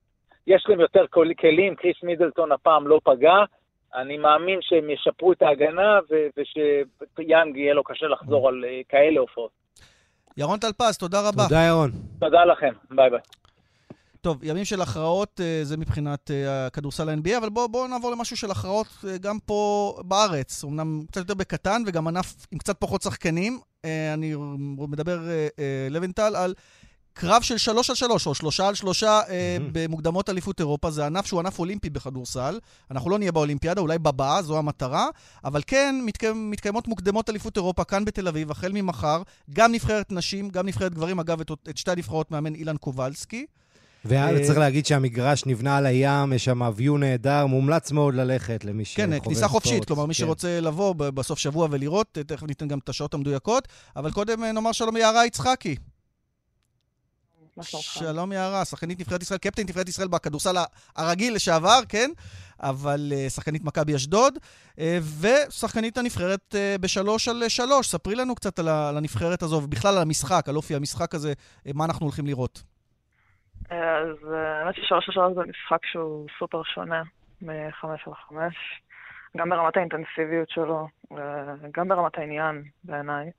[0.46, 1.04] יש להם יותר
[1.40, 3.34] כלים, קריס מידלטון הפעם לא פגע.
[3.94, 5.98] אני מאמין שהם ישפרו את ההגנה,
[6.36, 9.50] ושיאנג יהיה לו קשה לחזור על אה, כאלה הופעות.
[10.36, 11.42] ירון טלפז, תודה רבה.
[11.42, 11.90] תודה, ירון.
[12.20, 13.20] תודה לכם, ביי ביי.
[14.20, 18.36] טוב, ימים של הכרעות, אה, זה מבחינת אה, הכדורסל ה-NBA, אבל בואו בוא נעבור למשהו
[18.36, 18.86] של הכרעות
[19.20, 20.64] גם פה בארץ.
[20.64, 23.58] אמנם קצת יותר בקטן וגם ענף עם קצת פחות שחקנים.
[24.14, 24.34] אני
[24.78, 25.18] מדבר,
[25.90, 26.54] לוינטל, על
[27.14, 30.90] קרב של שלוש על שלוש, או שלושה על שלושה אה, במוקדמות אליפות אירופה.
[30.90, 32.58] זה ענף שהוא ענף אולימפי בכדורסל.
[32.90, 35.06] אנחנו לא נהיה באולימפיאדה, אולי בבאה, זו המטרה.
[35.44, 39.22] אבל כן, מתקיים, מתקיימות מוקדמות אליפות אירופה כאן בתל אביב, החל ממחר.
[39.50, 41.20] גם נבחרת נשים, גם נבחרת גברים.
[41.20, 43.46] אגב, את, את שתי הנבחרות מאמן אילן קובלסקי.
[44.04, 48.84] וצריך אה, להגיד שהמגרש נבנה על הים, יש שם view נהדר, מומלץ מאוד ללכת למי
[48.84, 49.22] שחובב ספורט.
[49.22, 50.18] כן, כניסה חופשית, כלומר, מי כן.
[50.18, 53.68] שרוצה לבוא בסוף שבוע ולראות, תכף ניתן גם את השעות המדויקות.
[53.96, 55.76] אבל קודם אה, נאמר שלום ליערה יצחקי.
[57.56, 57.84] מה שלומך?
[57.84, 60.56] שלום יערה, שחקנית נבחרת ישראל, קפטן נבחרת ישראל בכדורסל
[60.96, 62.10] הרגיל לשעבר, כן?
[62.60, 64.80] אבל uh, שחקנית מכבי אשדוד, uh,
[65.20, 67.88] ושחקנית הנבחרת uh, בשלוש על שלוש.
[67.88, 71.84] ספרי לנו קצת על, הנבחרת הזו, ובכלל על המשחק, על אופי המשחק הזה, uh, מה
[71.84, 72.62] אנחנו הולכים לראות.
[73.70, 77.02] אז האמת ששלוש על שלוש זה משחק שהוא סופר שונה
[77.42, 78.54] מחמש על חמש,
[79.36, 80.88] גם ברמת האינטנסיביות שלו,
[81.62, 83.30] וגם ברמת העניין בעיניי.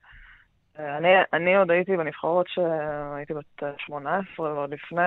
[0.79, 5.01] אני, אני עוד הייתי בנבחרות שהייתי בת 18, ועוד לפני,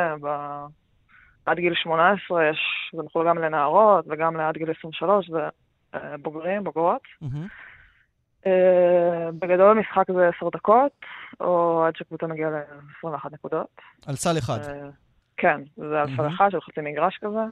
[1.46, 2.58] עד גיל 18 יש,
[2.96, 5.38] זה מחול גם לנערות וגם לעד גיל 23, זה
[5.94, 7.02] אה, בוגרים, בוגרות.
[8.46, 10.92] אה, בגדול המשחק זה 10 דקות,
[11.40, 13.80] או עד שקבוצה מגיעה ל-21 נקודות.
[14.06, 14.58] על סל אחד.
[15.36, 17.44] כן, זה על סל אחד של חצי מגרש כזה.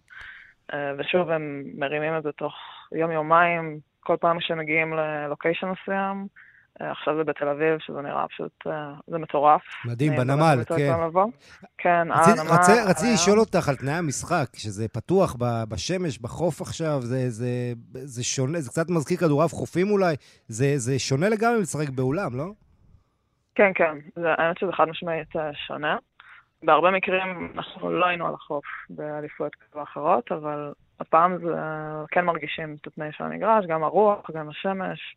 [0.98, 2.54] ושוב, הם מרימים את זה תוך
[2.92, 6.26] יום-יומיים, כל פעם שמגיעים ללוקיישן מסוים.
[6.80, 9.62] אה, עכשיו זה בתל אביב, שזה נראה פשוט, אה, זה מטורף.
[9.84, 10.92] מדהים, בנמל, כן.
[11.78, 12.50] כן, הנמל.
[12.88, 15.36] רציתי לשאול אותך על תנאי המשחק, שזה פתוח
[15.68, 20.14] בשמש, בחוף עכשיו, זה, זה, זה שונה, זה קצת מזכיר כדורעף חופים אולי,
[20.48, 22.46] זה, זה שונה לגמרי לשחק באולם, לא?
[23.54, 25.96] כן, כן, האמת שזה חד משמעית אה, שונה.
[26.62, 31.54] בהרבה מקרים אנחנו לא היינו על החוף באליפויות כאלה ואחרות, אבל הפעם זה
[32.08, 35.16] כן מרגישים את התנאי של המגרש, גם הרוח, גם השמש.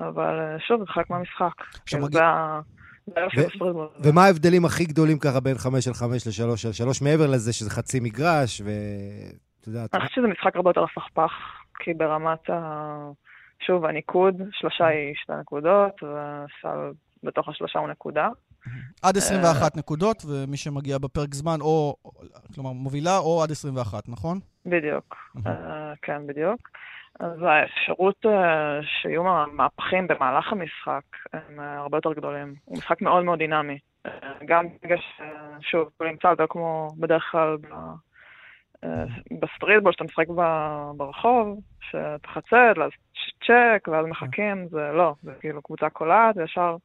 [0.00, 1.52] אבל אה, שוב, זה חלק מהמשחק.
[1.86, 1.98] כן,
[4.04, 7.70] ומה ההבדלים הכי גדולים ככה בין 5 על 5 ל-3 על 3, מעבר לזה שזה
[7.70, 9.94] חצי מגרש, ואת יודעת...
[9.94, 11.32] אני חושבת שזה משחק הרבה יותר הפכפך,
[11.78, 13.10] כי ברמת ה...
[13.66, 18.28] שוב, הניקוד, שלושה היא שתי נקודות, והסל בתוך השלושה הוא נקודה.
[19.02, 21.96] עד 21 אה, נקודות, ומי שמגיע בפרק זמן, או,
[22.54, 24.38] כלומר, מובילה, או עד 21, נכון?
[24.66, 26.68] בדיוק, אה, כן, בדיוק.
[27.20, 29.22] אז האפשרות אה, שיהיו
[29.52, 32.54] מהפכים במהלך המשחק הם אה, הרבה יותר גדולים.
[32.64, 33.78] הוא משחק מאוד מאוד דינמי.
[34.06, 34.10] אה,
[34.44, 34.98] גם בגלל
[35.60, 37.56] ששוב, הוא נמצא יותר כמו בדרך כלל
[39.40, 40.26] בסטריטבול, שאתה משחק
[40.96, 42.90] ברחוב, שאתה חצי, ואז
[43.46, 46.76] צ'ק, ואז מחכים, זה לא, זה כאילו קבוצה קולעת, וישר...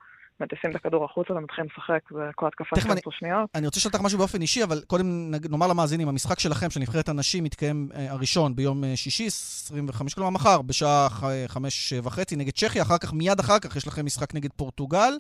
[0.42, 3.50] מטיסים את הכדור החוצה ומתחילים לשחק, זה כל התקפה של 10 שניות.
[3.56, 7.10] אני רוצה לשאול אותך משהו באופן אישי, אבל קודם נאמר למאזינים, המשחק שלכם, של נבחרת
[7.10, 11.08] הנשים, מתקיים אה, הראשון ביום אה, שישי, 25, כלומר מחר, בשעה
[11.48, 15.14] חמש וחצי נגד צ'כיה, אחר כך, מיד אחר כך, יש לכם משחק נגד פורטוגל.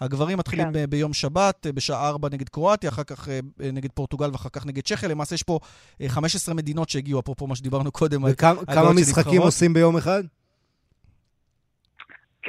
[0.00, 0.84] הגברים מתחילים כן.
[0.90, 5.08] ביום שבת, אה, בשעה 4 נגד קרואטיה, אחר כך נגד פורטוגל ואחר כך נגד צ'כיה.
[5.08, 5.58] למעשה יש פה
[6.08, 8.24] 15 מדינות שהגיעו, אפרופו מה שדיברנו קודם.
[8.24, 10.22] וכמה משחקים עושים ביום אחד?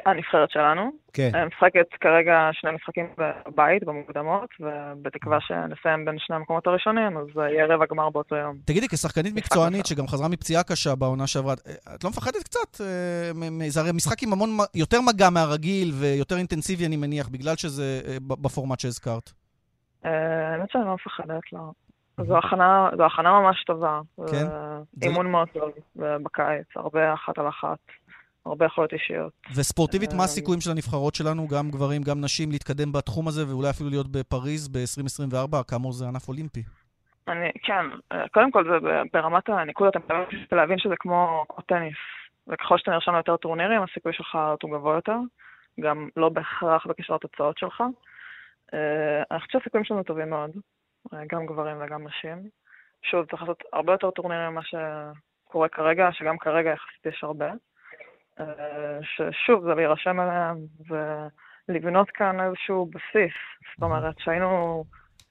[0.05, 0.91] הנבחרת שלנו.
[1.13, 1.31] כן.
[1.47, 7.85] משחקת כרגע שני משחקים בבית, במוקדמות, ובתקווה שנסיים בין שני המקומות הראשונים, אז יהיה רבע
[7.89, 8.57] גמר באותו יום.
[8.65, 11.53] תגידי, כשחקנית מקצוענית שגם חזרה מפציעה קשה בעונה שעברה,
[11.95, 12.81] את לא מפחדת קצת?
[12.81, 18.01] אה, זה הרי משחק עם המון, יותר מגע מהרגיל ויותר אינטנסיבי, אני מניח, בגלל שזה
[18.07, 19.31] אה, בפורמט שהזכרת.
[20.05, 21.71] אה, האמת שאני לא מפחדת, לא.
[22.27, 24.01] זו הכנה, זו הכנה ממש טובה.
[24.31, 24.45] כן?
[25.03, 27.77] אימון מאוד טוב בקיץ, הרבה אחת על אחת.
[28.47, 29.33] הרבה יכולות אישיות.
[29.55, 33.69] וספורטיבית, מה אה, הסיכויים של הנבחרות שלנו, גם גברים, גם נשים, להתקדם בתחום הזה, ואולי
[33.69, 35.63] אפילו להיות בפריז ב-2024?
[35.67, 36.63] כאמור, זה ענף אולימפי.
[37.27, 38.77] אני, כן, אה, קודם כל זה
[39.13, 41.97] ברמת הניקוד, אתה מקווה להבין שזה כמו, כמו טניס.
[42.47, 45.17] וככל שאתה נרשם ליותר טורנירים, הסיכוי שלך הוא גבוה יותר,
[45.79, 47.83] גם לא בהכרח בקשר לתוצאות שלך.
[48.73, 50.51] אה, אני חושבת שהסיכויים שלנו טובים מאוד,
[51.27, 52.49] גם גברים וגם נשים.
[53.01, 57.51] שוב, צריך לעשות הרבה יותר טורנירים ממה שקורה כרגע, שגם כרגע יחסית יש הרבה.
[58.39, 60.57] אה, ששוב, זה להירשם עליהם
[61.69, 63.33] ולבנות כאן איזשהו בסיס.
[63.73, 64.83] זאת אומרת, שהיינו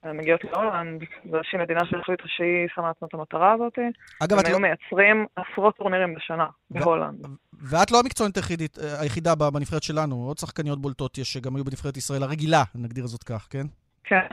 [0.04, 3.78] אה, מגיעות להולנד, זו איזושהי מדינה שהחליטה שהיא שמה לעצמה את המטרה הזאת.
[4.22, 4.60] אגב, הם היו לא...
[4.60, 7.26] מייצרים עשרות טורנירים בשנה בהולנד.
[7.70, 12.22] ואת לא המקצוענית אה, היחידה בנבחרת שלנו, עוד שחקניות בולטות יש שגם היו בנבחרת ישראל
[12.22, 13.66] הרגילה, נגדיר זאת כך, כן?
[14.04, 14.26] כן.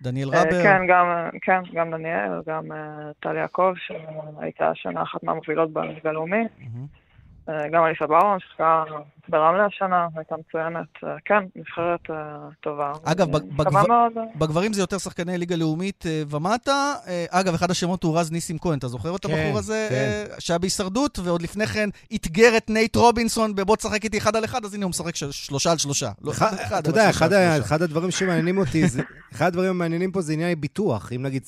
[0.00, 0.62] דניאל רבר?
[0.62, 1.06] כן, גם,
[1.42, 2.64] כן, גם דניאל, גם
[3.20, 6.36] טל יעקב, שהייתה שנה אחת מהמובילות בליגה הלאומי.
[6.36, 6.46] אה,
[7.70, 8.84] גם אליסה ברון, שיחקה
[9.28, 10.86] ברמלה השנה, הייתה מצוינת.
[11.04, 12.16] אה, כן, נבחרת אה,
[12.60, 12.92] טובה.
[13.04, 13.28] אגב,
[14.38, 16.94] בגברים זה יותר שחקני ליגה לאומית ומטה.
[17.30, 18.78] אגב, אחד השמות הוא רז ניסים כהן.
[18.78, 20.34] אתה זוכר את הבחור כן, הזה כן.
[20.38, 24.64] שהיה בהישרדות, ועוד לפני כן אתגר את נייט רובינסון בבוא תשחק איתי אחד על אחד,
[24.64, 26.10] אז הנה הוא משחק שלושה על שלושה.
[26.22, 26.32] לא,
[26.78, 27.10] אתה יודע,
[27.58, 28.82] אחד הדברים שמעניינים אותי,
[29.34, 31.12] אחד הדברים המעניינים פה זה עניין ביטוח.
[31.12, 31.42] אם נגיד,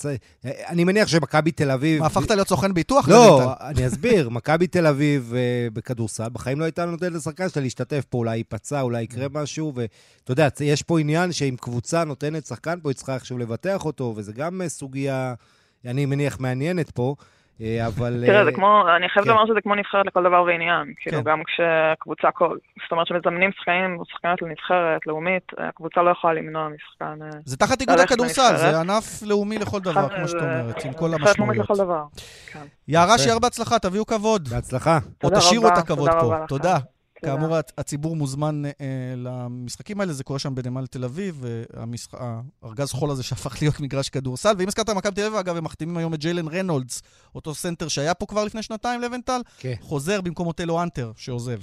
[0.44, 2.00] אני מניח שמכבי תל אביב...
[2.00, 3.08] מה, הפכת להיות סוכן ביטוח?
[3.08, 4.28] לא, אני אסביר.
[4.28, 5.34] מכבי תל אביב
[5.72, 9.28] בכדורסל, בחיים לא הייתה נותנת לשחקן שלה להשתתף פה, אולי ייפצע, אולי יקרה mm.
[9.32, 13.84] משהו, ואתה יודע, יש פה עניין שאם קבוצה נותנת שחקן פה, היא צריכה עכשיו לבטח
[13.84, 15.34] אותו, וזה גם אה, סוגיה,
[15.84, 17.14] אני מניח, מעניינת פה.
[17.60, 18.22] אה, אבל...
[18.26, 19.34] תראה, זה אה, כמו, אני חייבת כן.
[19.34, 20.94] לומר שזה כמו נבחרת לכל דבר ועניין.
[20.96, 21.30] כאילו, כן.
[21.30, 22.28] גם כשקבוצה,
[22.82, 27.18] זאת אומרת שמזמנים שחקנים או שחקניות לנבחרת לאומית, הקבוצה לא יכולה למנוע משחקן...
[27.44, 31.68] זה תחת איגוד הכדורסל, זה ענף לאומי לכל דבר, כמו שאת אומרת, עם כל המשמעויות.
[32.52, 32.64] כן.
[32.88, 34.48] יערה, שיהיה בהצלחה, תביאו כבוד.
[34.48, 34.98] בהצלחה.
[35.24, 36.34] או תשאירו את הכבוד פה.
[36.48, 36.78] תודה.
[37.24, 38.72] כאמור, הציבור מוזמן אה,
[39.16, 41.44] למשחקים האלה, זה קורה שם בנמל תל אביב,
[42.62, 44.54] והארגז חול הזה שהפך להיות מגרש כדורסל.
[44.58, 47.02] ואם הזכרת מכבי תל אביב, אגב, הם מחתימים היום את ג'יילן רנולדס,
[47.34, 49.74] אותו סנטר שהיה פה כבר לפני שנתיים, לבנטל, כן.
[49.80, 51.58] חוזר במקום אוטלו האנטר, שעוזב.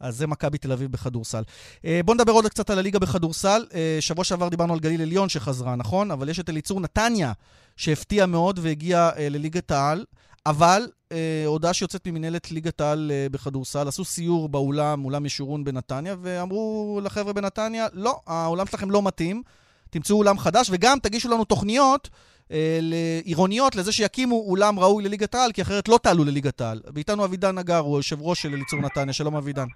[0.00, 1.42] אז זה מכבי תל אביב בכדורסל.
[1.84, 3.64] אה, בואו נדבר עוד קצת על הליגה בכדורסל.
[3.74, 6.10] אה, שבוע שעבר דיברנו על גליל עליון שחזרה, נכון?
[6.10, 7.32] אבל יש את אליצור נתניה,
[7.76, 10.04] שהפתיע מאוד והגיע אה, לליגת העל,
[10.46, 16.16] אבל אה, הודעה שיוצאת ממנהלת ליגת העל אה, בכדורסל, עשו סיור באולם, אולם ישורון בנתניה,
[16.22, 19.42] ואמרו לחבר'ה בנתניה, לא, האולם שלכם לא מתאים,
[19.90, 22.08] תמצאו אולם חדש, וגם תגישו לנו תוכניות
[22.52, 22.78] אה,
[23.24, 26.80] עירוניות לזה שיקימו אולם ראוי לליגת העל, כי אחרת לא תעלו לליגת העל.
[26.94, 29.12] ואיתנו אבידן נגר, הוא היושב ראש של אליצור נתניה.
[29.12, 29.66] שלום אבידן.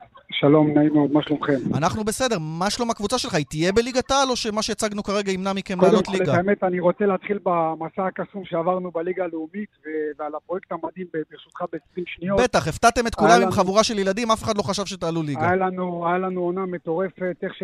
[0.40, 1.53] שלום, נעים מאוד, מה שלומכם?
[1.79, 2.37] אנחנו בסדר.
[2.40, 3.35] מה שלום הקבוצה שלך?
[3.35, 6.25] היא תהיה בליגת העל, או שמה שהצגנו כרגע ימנע מכם לעלות ליגה?
[6.25, 9.70] קודם כל, האמת, אני רוצה להתחיל במסע הקסום שעברנו בליגה הלאומית,
[10.18, 12.40] ועל הפרויקט המדהים, ברשותך, ב-20 שניות.
[12.40, 15.47] בטח, הפתעתם את כולם עם חבורה של ילדים, אף אחד לא חשב שתעלו ליגה.
[15.47, 17.62] היה לנו, היה לנו עונה מטורפת, איך ש...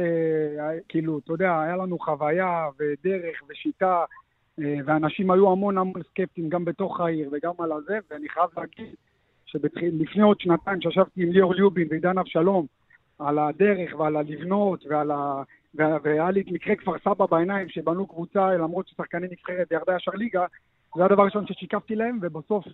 [0.89, 4.05] כאילו, אתה יודע, היה לנו חוויה ודרך ושיטה.
[4.61, 8.95] אה, ואנשים היו המון המון סקפטיים גם בתוך העיר וגם על הזה, ואני חייב להגיד
[9.53, 12.67] שלפני עוד שנתיים שישבתי עם ליאור ליובין ועידן אבשלום
[13.19, 15.43] על הדרך ועל הלבנות ועל ה...
[15.75, 20.45] והיה לי את מקרה כפר סבא בעיניים שבנו קבוצה למרות ששחקני נבחרת ירדה ישר ליגה,
[20.97, 22.65] זה הדבר הראשון ששיקפתי להם, ובסוף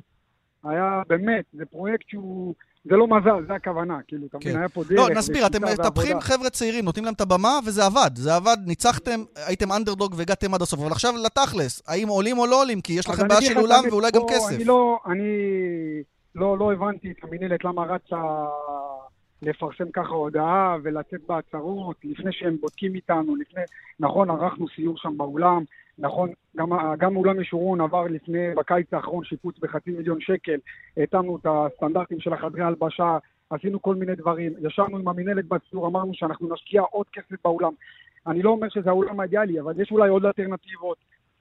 [0.65, 2.55] היה באמת, זה פרויקט שהוא...
[2.85, 4.59] זה לא מזל, זה הכוונה, כאילו, אתה מבין, כן.
[4.59, 4.99] היה פה דרך.
[4.99, 8.11] לא, נסביר, אתם מטפחים חבר'ה צעירים, נותנים להם את הבמה, וזה עבד.
[8.15, 10.81] זה עבד, ניצחתם, הייתם אנדרדוג והגעתם עד הסוף.
[10.81, 12.81] אבל עכשיו לתכלס, האם עולים או לא עולים?
[12.81, 14.55] כי יש לכם בעיה של אולם ואולי גם כסף.
[14.55, 15.23] אני לא, אני
[16.37, 18.23] לא, לא הבנתי את המינהלת למה רצה
[19.43, 23.63] לפרסם ככה הודעה ולצאת בהצהרות, לפני שהם בודקים איתנו, לפני,
[24.01, 25.65] נכון, ערכנו סיור שם באולם,
[25.99, 26.69] נכון, גם,
[26.99, 30.57] גם אולם ישורון עבר לפני, בקיץ האחרון, שיפוץ בחצי מיליון שקל,
[30.97, 33.19] התאמנו את הסטנדרטים של החדרי הלבשה,
[33.51, 37.73] עשינו כל מיני דברים, ישבנו עם המינהלת בסיור, אמרנו שאנחנו נשקיע עוד כסף באולם.
[38.27, 40.97] אני לא אומר שזה האולם האידיאלי, אבל יש אולי עוד אלטרנטיבות.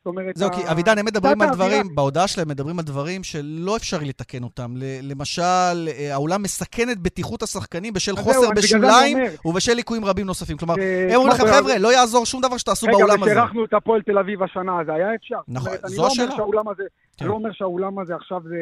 [0.06, 0.36] זאת אומרת...
[0.38, 4.44] זהו, כי אבידן, הם מדברים על דברים, בהודעה שלהם מדברים על דברים שלא אפשרי לתקן
[4.44, 4.74] אותם.
[5.02, 5.42] למשל,
[5.88, 10.58] אה, האולם מסכן את בטיחות השחקנים בשל חוסר בשוליים ובשל ליקויים רבים נוספים.
[10.58, 10.74] כלומר,
[11.10, 13.32] הם אומרים לכם, חבר'ה, לא יעזור שום דבר שתעשו באולם הזה.
[13.32, 15.40] רגע, כשאירחנו את הפועל תל אביב השנה, זה היה אפשר.
[15.48, 16.36] נכון, זו השאלה.
[17.22, 18.58] אני לא אומר שהאולם הזה עכשיו זה...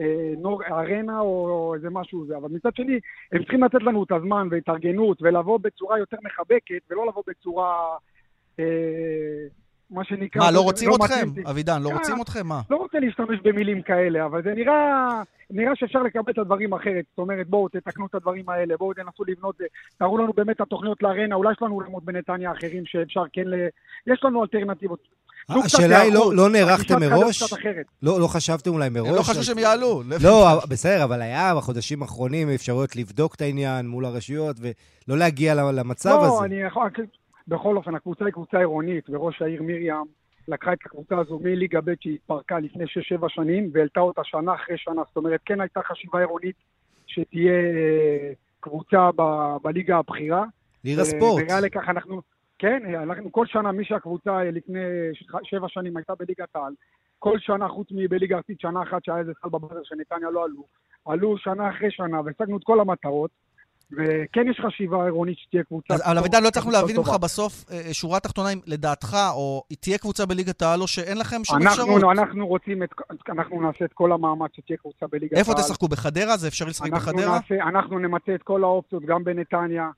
[0.00, 3.00] אה, נור ארנה או איזה משהו זה, אבל מצד שני,
[3.32, 7.96] הם צריכים לתת לנו את הזמן והתארגנות ולבוא בצורה יותר מחבקת ולא לבוא בצורה
[8.60, 8.64] אה,
[9.92, 10.42] מה שנקרא...
[10.42, 11.28] מה, לא רוצים לא אתכם?
[11.50, 12.46] אבידן, לא אה, רוצים אתכם?
[12.46, 12.60] מה?
[12.70, 17.04] לא רוצה להשתמש במילים כאלה, אבל זה נראה, נראה שאפשר לקבל את הדברים אחרת.
[17.10, 19.60] זאת אומרת, בואו תתקנו את הדברים האלה, בואו תנסו לבנות,
[19.98, 23.54] תראו לנו באמת את התוכניות לארנה, אולי יש לנו אולמות בנתניה אחרים שאפשר כן ל...
[24.06, 25.08] יש לנו אלטרנטיבות.
[25.48, 27.42] השאלה היא, לא, לא נערכתם מראש?
[28.02, 29.16] לא, לא חשבתם אולי מראש?
[29.16, 30.02] לא חשבו שהם יעלו.
[30.22, 36.10] לא, בסדר, אבל היה בחודשים האחרונים אפשרויות לבדוק את העניין מול הרשויות ולא להגיע למצב
[36.10, 36.28] לא, הזה.
[36.28, 36.90] לא, אני יכול...
[37.48, 40.04] בכל אופן, הקבוצה היא קבוצה עירונית, וראש העיר מרים
[40.48, 45.02] לקחה את הקבוצה הזו מליגה ב' שהתפרקה לפני 6-7 שנים, והעלתה אותה שנה אחרי שנה.
[45.08, 46.56] זאת אומרת, כן הייתה חשיבה עירונית
[47.06, 50.44] שתהיה אה, קבוצה ב- בליגה הבכירה.
[50.84, 51.44] לירה ספורט.
[51.48, 52.20] וראה לכך אנחנו,
[52.58, 54.80] כן, אנחנו כל שנה, מי שהקבוצה לפני
[55.42, 56.72] 7 שנים הייתה בליגת העל,
[57.18, 60.64] כל שנה, חוץ מבליגה ארצית, שנה אחת שהיה איזה סל בבדר שנתניה לא עלו,
[61.06, 63.30] עלו שנה אחרי שנה והשגנו את כל המטרות.
[63.96, 65.94] וכן יש חשיבה עירונית שתהיה קבוצה...
[65.94, 69.98] אז אבידן, לא הצלחנו להבין ממך בסוף, אה, אה, שורה תחתונה, אם לדעתך, או תהיה
[69.98, 72.02] קבוצה בליגת העל, או שאין לכם שום אפשרות.
[72.18, 72.82] אנחנו רוצים,
[73.28, 75.40] אנחנו נעשה את כל המאמץ שתהיה קבוצה בליגת העל.
[75.40, 75.88] איפה תשחקו?
[75.88, 76.36] בחדרה?
[76.36, 77.38] זה אפשרי לשחק בחדרה?
[77.68, 79.90] אנחנו נמצה את כל האופציות, גם בנתניה,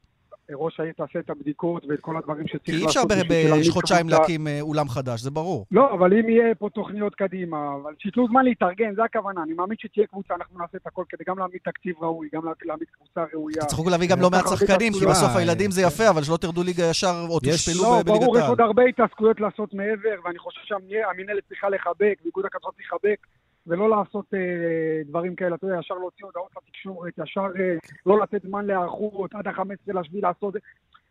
[0.51, 3.09] ראש העיר תעשה את הבדיקות ואת כל הדברים שצריך לעשות.
[3.09, 5.67] כי אי אפשר בחודשיים להקים אה, אולם חדש, זה ברור.
[5.71, 9.43] לא, אבל אם יהיה פה תוכניות קדימה, אבל שייתנו זמן להתארגן, זה הכוונה.
[9.43, 12.89] אני מאמין שתהיה קבוצה, אנחנו נעשה את הכל כדי גם להעמיד תקציב ראוי, גם להעמיד
[12.99, 13.57] קבוצה ראויה.
[13.57, 16.85] תצטרכו להביא גם לא מעט שחקנים, כי בסוף הילדים זה יפה, אבל שלא תרדו ליגה
[16.91, 18.19] ישר או תושפלו בליגת העל.
[18.19, 22.79] לא, ברור, יש עוד הרבה התעסקויות לעשות מעבר, ואני חושב שהמינהלת צריכה לחבק, ואיגוד הכדורגל
[22.81, 23.27] לחבק
[23.67, 28.43] ולא לעשות אה, דברים כאלה, אתה יודע, ישר להוציא הודעות לתקשורת, ישר אה, לא לתת
[28.43, 30.55] זמן להיערכות, עד ה-15 לשביעי לעשות...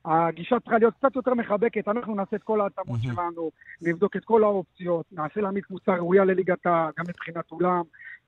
[0.06, 3.00] הגישה צריכה להיות קצת יותר מחבקת, אנחנו נעשה את כל ההתאמות.
[3.02, 7.82] שלנו, נבדוק את כל האופציות, נעשה להעמיד קבוצה ראויה לליגתה, גם מבחינת אולם,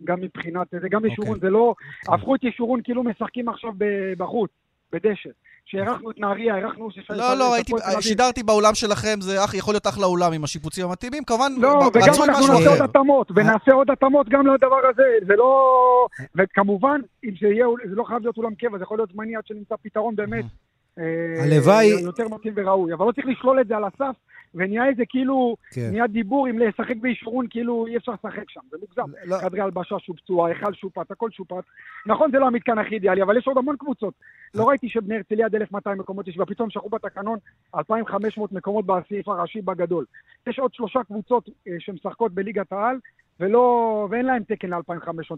[0.04, 1.36] גם מבחינת זה, גם ישורון, okay.
[1.36, 1.50] אוקיי.
[1.50, 1.76] זה לא...
[1.78, 2.08] Okay.
[2.08, 2.16] אוקיי.
[2.16, 3.72] הפכו את ישורון כאילו משחקים עכשיו
[4.18, 4.52] בחוץ,
[4.92, 5.30] בדשא.
[5.66, 6.90] שהערכנו את נהריה, הערכנו...
[7.10, 7.72] לא, לא, הייתי,
[8.02, 12.48] שידרתי באולם שלכם, זה יכול להיות אחלה אולם עם השיפוצים המתאימים, כמובן, לא, וגם אנחנו
[12.48, 16.08] נעשה עוד התאמות, ונעשה עוד התאמות גם לדבר הזה, זה לא...
[16.36, 19.44] וכמובן, אם זה יהיה, זה לא חייב להיות אולם קבע, זה יכול להיות זמני עד
[19.48, 20.46] שנמצא פתרון באמת.
[21.00, 21.86] אה, הלוואי...
[21.86, 24.16] יותר מתאים וראוי, אבל לא צריך לשלול את זה על הסף,
[24.56, 25.90] ונהיה איזה כאילו, כן.
[25.92, 29.12] נהיה דיבור אם לשחק בישורון, כאילו אי אפשר לשחק שם, זה מוגזם.
[29.26, 29.38] לא.
[29.38, 31.64] חדרי הלבשה שופצו, ההיכל שופץ, הכל שופץ.
[32.06, 34.14] נכון, זה לא המתקן הכי אידיאלי, אבל יש עוד המון קבוצות.
[34.56, 37.40] לא ראיתי שבני הרצליה עד 1,200 מקומות יש, ופתאום שכחו בתקנון
[37.76, 40.06] 2,500 מקומות בסעיף הראשי בגדול.
[40.48, 42.98] יש עוד שלושה קבוצות אה, שמשחקות בליגת העל,
[43.40, 43.62] ולא,
[44.12, 44.80] ואין להם תקן ל-2,500,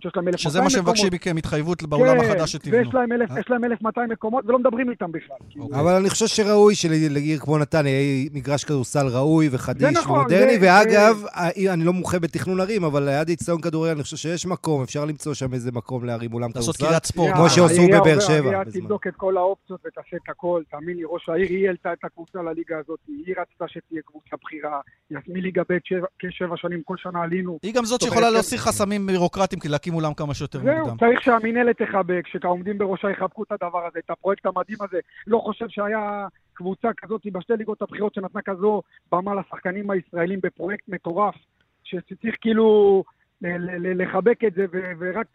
[0.02, 0.40] שיש להם 1,200 מקומות.
[0.40, 2.78] שזה מה שמבקשים מכם, התחייבות באולם כן, החדש שתבנו.
[2.78, 5.38] ויש להם, 1,000, יש להם 1,200 מקומות ולא מדברים איתם בכלל.
[5.50, 5.66] כאילו.
[5.66, 5.80] אוקיי.
[5.80, 10.60] אבל אני חושב שראוי שלעיר כמו נתניה יהיה מגרש כדורסל ראוי וחדיש זה נכון, ומודרני,
[10.60, 14.46] זה- ואגב, העיר- אני לא מומחה בתכנון ערים, אבל ליד איצטדיון כדורגל אני חושב שיש
[14.46, 16.90] מקום, אפשר למצוא שם איזה מקום להרים אולם לעשות כדורסל.
[16.92, 17.34] קריית ספורט.
[17.36, 18.64] כמו שעשו בבאר שבע.
[18.64, 20.62] תבדוק את כל האופציות ותעשה את הכל.
[20.72, 24.80] תאמין לי, ראש העיר, היא העלתה את הקבוצה לליגה הזאת, היא רצתה שתהיה קבוצה בכירה.
[25.28, 27.60] מליגה ב' שבע- כשבע שנים, כל שנה עלינו.
[27.64, 30.98] היא גם זאת שיכולה בעצם- להסיר חסמים בירוקרטיים כדי להקים אולם כמה שיותר זהו, מוקדם.
[30.98, 34.98] צריך שהמינהלת תחבק, שהעומדים בראשה יחבקו את הדבר הזה, את הפרויקט המדהים הזה.
[35.28, 38.82] לא חושב שהיה קבוצה כזאת בשתי ליגות הבחירות שנתנה כזו
[39.12, 41.36] במה לשחקנים הישראלים בפרויקט מטורף,
[41.84, 43.04] שצריך כאילו
[43.42, 44.66] ל- לחבק את זה,
[45.00, 45.28] ורק,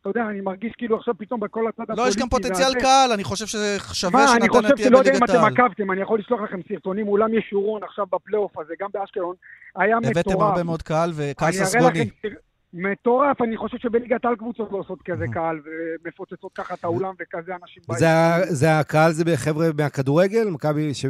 [0.00, 2.02] אתה יודע, אני מרגיש כאילו עכשיו פתאום בכל הצד הפוליטי.
[2.02, 2.80] לא, יש גם פוטנציאל והזה.
[2.80, 5.52] קהל, אני חושב שמע, אני שנתניה חושב תהיה שלא יודע אם בליגת אתם העל.
[5.52, 9.34] עקבתם, אני יכול לשלוח לכם סרטונים, אולם ישורון עכשיו בפלייאוף הזה, גם באשקלון,
[9.76, 10.16] היה מטורף.
[10.16, 12.10] הבאתם הרבה מאוד קהל וקהל אני אראה ססגוני.
[12.22, 12.28] לכם
[12.74, 15.24] מטורף, אני חושב שבליגת העל קבוצות לא עושות כזה.
[15.32, 15.60] קהל
[16.04, 18.00] ומפוצצות ככה את האולם וכזה אנשים באים.
[18.48, 20.48] זה הקהל, זה חבר'ה מהכדורגל?
[20.50, 21.04] מכבי ש...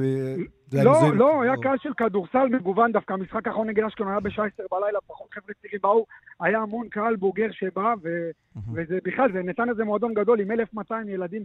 [0.72, 4.46] לא, מזוהים- לא, היה קהל של כדורסל מגוון דווקא, המשחק האחרון נגד אשקלון היה בשעה
[4.46, 6.06] עשר בלילה, פחות חבר'ה צעירים באו,
[6.40, 8.30] היה המון קהל בוגר שבא, ו-
[8.74, 11.42] וזה בכלל, זה נתן איזה מועדון גדול עם 1,200 ילדים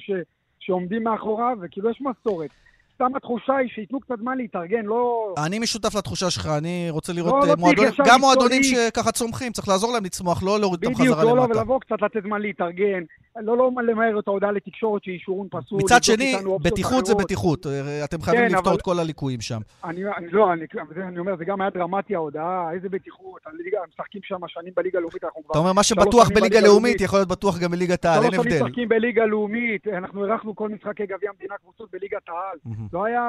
[0.59, 2.49] שעומדים מאחוריו, וכאילו יש מסורת.
[2.95, 5.33] סתם התחושה היא שייתנו קצת זמן להתארגן, לא...
[5.45, 8.63] אני משותף לתחושה שלך, אני רוצה לראות לא, אה, לא צריך מועדונים, ישר גם מועדונים.
[8.63, 11.57] שככה צומחים, צריך לעזור להם לצמוח, לא להוריד אותם בדיוק, חזרה לא, לא, למטה.
[11.59, 13.03] ולבוא קצת לתת זמן להתארגן,
[13.41, 15.79] לא, לא למהר את ההודעה לתקשורת שהיא שורון פסול.
[15.83, 17.15] מצד שני, בטיחות זה.
[17.15, 17.67] בטיחות.
[17.67, 19.59] אה, אתם חייבים כן, לפתור אבל- את כל הליקויים שם.
[19.83, 20.65] אני, אני לא, אני,
[20.95, 24.97] זה, אני אומר, זה גם היה דרמטי ההודעה, איזה בטיחות, הליגה, משחקים שם שנים בליגה
[24.99, 25.51] הלאומית, אנחנו כבר...
[25.51, 27.01] אתה אומר, מה שלוש שבטוח שנים בליגה בליגה לאומית, לאומית.
[27.01, 28.65] יכול להיות בטוח גם בליגת העל, שלוש אין שנים הבדל.
[28.65, 32.57] משחקים בליגה לאומית, אנחנו אירחנו כל משחקי גביע המדינה, קבוצות בליגת העל.
[32.93, 33.23] לא היה...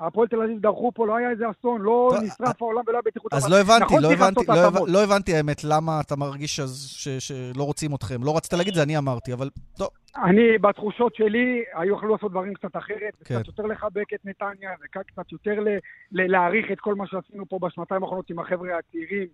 [0.00, 3.32] הפועל תל אביב דרכו פה, לא היה איזה אסון, לא נשרף העולם ולא היה בטיחות.
[3.32, 6.60] אז לא הבנתי, נכון, לא הבנתי, לא לא הבנתי האמת, למה אתה מרגיש
[7.18, 8.24] שלא רוצים אתכם.
[8.24, 9.88] לא רצית להגיד זה, אני אמרתי, אבל טוב.
[10.16, 13.36] אני, בתחושות שלי, היו יכלו לעשות דברים קצת אחרת, כן.
[13.36, 15.54] וקצת יותר לחבק את נתניה, וקצת יותר
[16.12, 19.26] להעריך את כל מה שעשינו פה בשנתיים האחרונות עם החבר'ה הצעירים,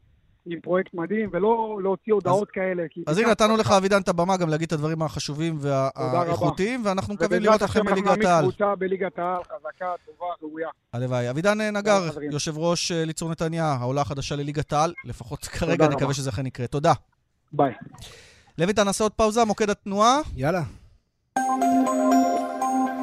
[0.47, 2.83] עם פרויקט מדהים, ולא להוציא הודעות כאלה.
[2.91, 3.71] כי אז הנה, נתנו לך.
[3.71, 5.59] אבידן, את הבמה גם להגיד את הדברים החשובים.
[5.61, 8.45] והאיכותיים, ואנחנו מקווים לראות אתכם השם אנחנו בליגת נעמיד העל.
[8.45, 10.69] קבוצה בליגת העל, חזקה, טובה, ראויה.
[10.93, 11.31] הלוואי.
[11.31, 12.31] אבידן נגר, יאללה, חברים.
[12.31, 15.89] יושב ראש אה, ליצור נתניה, העולה החדשה לליגת העל, לפחות כרגע.
[15.89, 16.67] נקווה שזה אכן יקרה.
[16.67, 16.93] תודה.
[17.53, 17.73] ביי.
[18.59, 20.21] לויטל, נעשה עוד פאוזה, מוקד התנועה.
[20.37, 20.63] יאללה.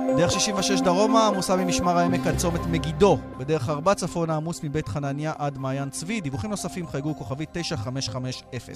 [0.07, 3.17] דרך 66 דרומה, עמוסה ממשמר העמק עד צומת מגידו.
[3.37, 6.21] בדרך 4 צפונה עמוס מבית חנניה עד מעיין צבי.
[6.21, 8.75] דיווחים נוספים חייגו כוכבית 9550.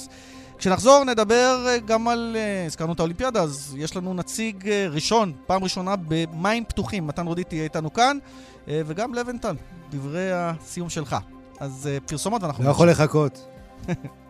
[0.57, 5.34] כשנחזור נדבר אה, גם על, אה, הזכרנו את האולימפיאדה, אז יש לנו נציג אה, ראשון,
[5.47, 7.07] פעם ראשונה במים פתוחים.
[7.07, 8.17] מתן רודיט תהיה איתנו כאן,
[8.67, 9.55] וגם לבנטל,
[9.91, 11.15] דברי הסיום שלך.
[11.59, 12.63] אז פרסומות ואנחנו...
[12.63, 13.45] לא יכול לחכות.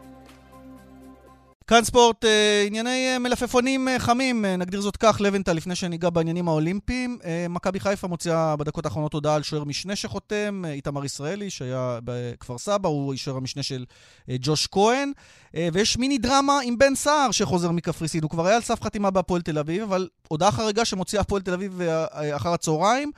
[1.70, 6.48] כאן ספורט, אה, ענייני אה, מלפפונים אה, חמים, נגדיר זאת כך, לבנטל, לפני שניגע בעניינים
[6.48, 7.20] האולימפיים.
[7.50, 12.90] מכבי חיפה מוציאה בדקות האחרונות הודעה על שוער משנה שחותם, איתמר ישראלי, שהיה בכפר סבא,
[12.90, 13.86] הוא שוער המשנה של
[14.30, 15.12] ג'וש כהן.
[15.74, 18.24] ויש מיני דרמה עם בן סער שחוזר מקפריסין.
[18.24, 21.54] הוא כבר היה על סף חתימה בהפועל תל אביב, אבל הודעה חריגה שמוציאה הפועל תל
[21.54, 21.82] אביב
[22.36, 23.12] אחר הצהריים.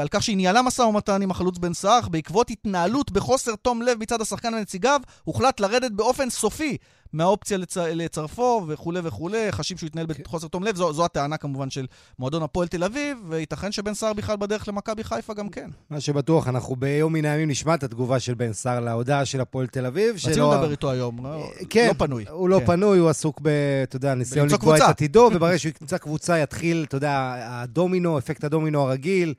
[0.00, 3.98] על כך שהיא ניהלה משא ומתן עם החלוץ בן אך בעקבות התנהלות בחוסר תום לב
[4.00, 6.76] מצד השחקן ונציגיו, הוחלט לרדת באופן סופי
[7.16, 7.76] מהאופציה לצ...
[7.76, 11.86] לצרפו וכולי וכולי, חשים שהוא התנהל בחוסר תום לב, זו, זו הטענה כמובן של
[12.18, 15.70] מועדון הפועל תל אביב, וייתכן שבן סער בכלל בדרך למכבי חיפה גם כן.
[15.90, 19.66] מה שבטוח, אנחנו ביום מן הימים נשמע את התגובה של בן סער להודעה של הפועל
[19.66, 20.14] תל אביב.
[20.14, 22.24] רצינו שלא- לדבר איתו היום, לא, כן, לא פנוי.
[22.30, 22.66] הוא לא כן.
[22.66, 23.48] פנוי, הוא עסוק ב...
[23.82, 24.82] אתה יודע, ניסיון לקבוע את.
[24.82, 29.34] עתידו, וברגע שהוא ימצא קבוצה יתחיל, אתה יודע, הדומינו, אפקט הדומינו הרגיל,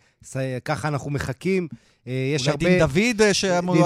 [0.65, 1.67] ככה אנחנו מחכים.
[2.07, 2.65] אה, יש אולי הרבה...
[2.69, 3.33] דין דוד, אה,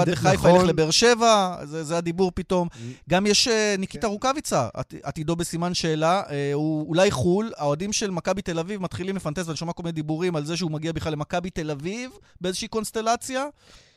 [0.04, 0.54] דין- לחיפה, נכון.
[0.60, 2.68] ילך לבאר שבע, זה, זה הדיבור פתאום.
[3.10, 6.22] גם יש אה, ניקיטה רוקאביצה, עת- עתידו בסימן שאלה,
[6.54, 10.36] הוא אולי חו"ל, האוהדים של מכבי תל אביב מתחילים לפנטז, ואני שומע כל מיני דיבורים
[10.36, 12.10] על זה שהוא מגיע בכלל למכבי תל אביב
[12.40, 13.44] באיזושהי קונסטלציה,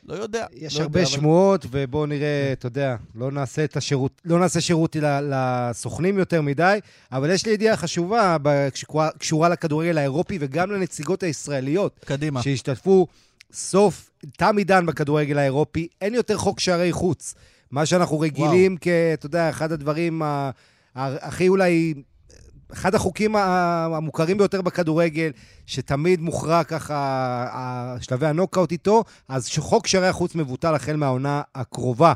[0.08, 0.46] לא יודע.
[0.54, 4.38] יש לא הרבה יודע, אבל- שמועות, ובואו נראה, אתה יודע, לא נעשה את השירות, לא
[4.40, 6.78] נעשה שירות לסוכנים יותר מדי,
[7.12, 8.36] אבל יש לי ידיעה חשובה,
[8.74, 12.42] שקשורה- קשורה לכדורגל האירופי וגם לנציגות הישראליות, קדימה.
[12.42, 13.06] שהשתתפו
[13.52, 17.34] סוף, תם עידן בכדורגל האירופי, אין יותר חוק שערי חוץ.
[17.70, 18.88] מה שאנחנו רגילים כ...
[19.14, 20.50] אתה יודע, אחד הדברים ה-
[20.94, 21.94] הכי אולי...
[22.72, 25.30] אחד החוקים המוכרים ביותר בכדורגל,
[25.66, 32.12] שתמיד מוכרע ככה שלבי הנוקאוט איתו, אז חוק שערי החוץ מבוטל החל מהעונה הקרובה.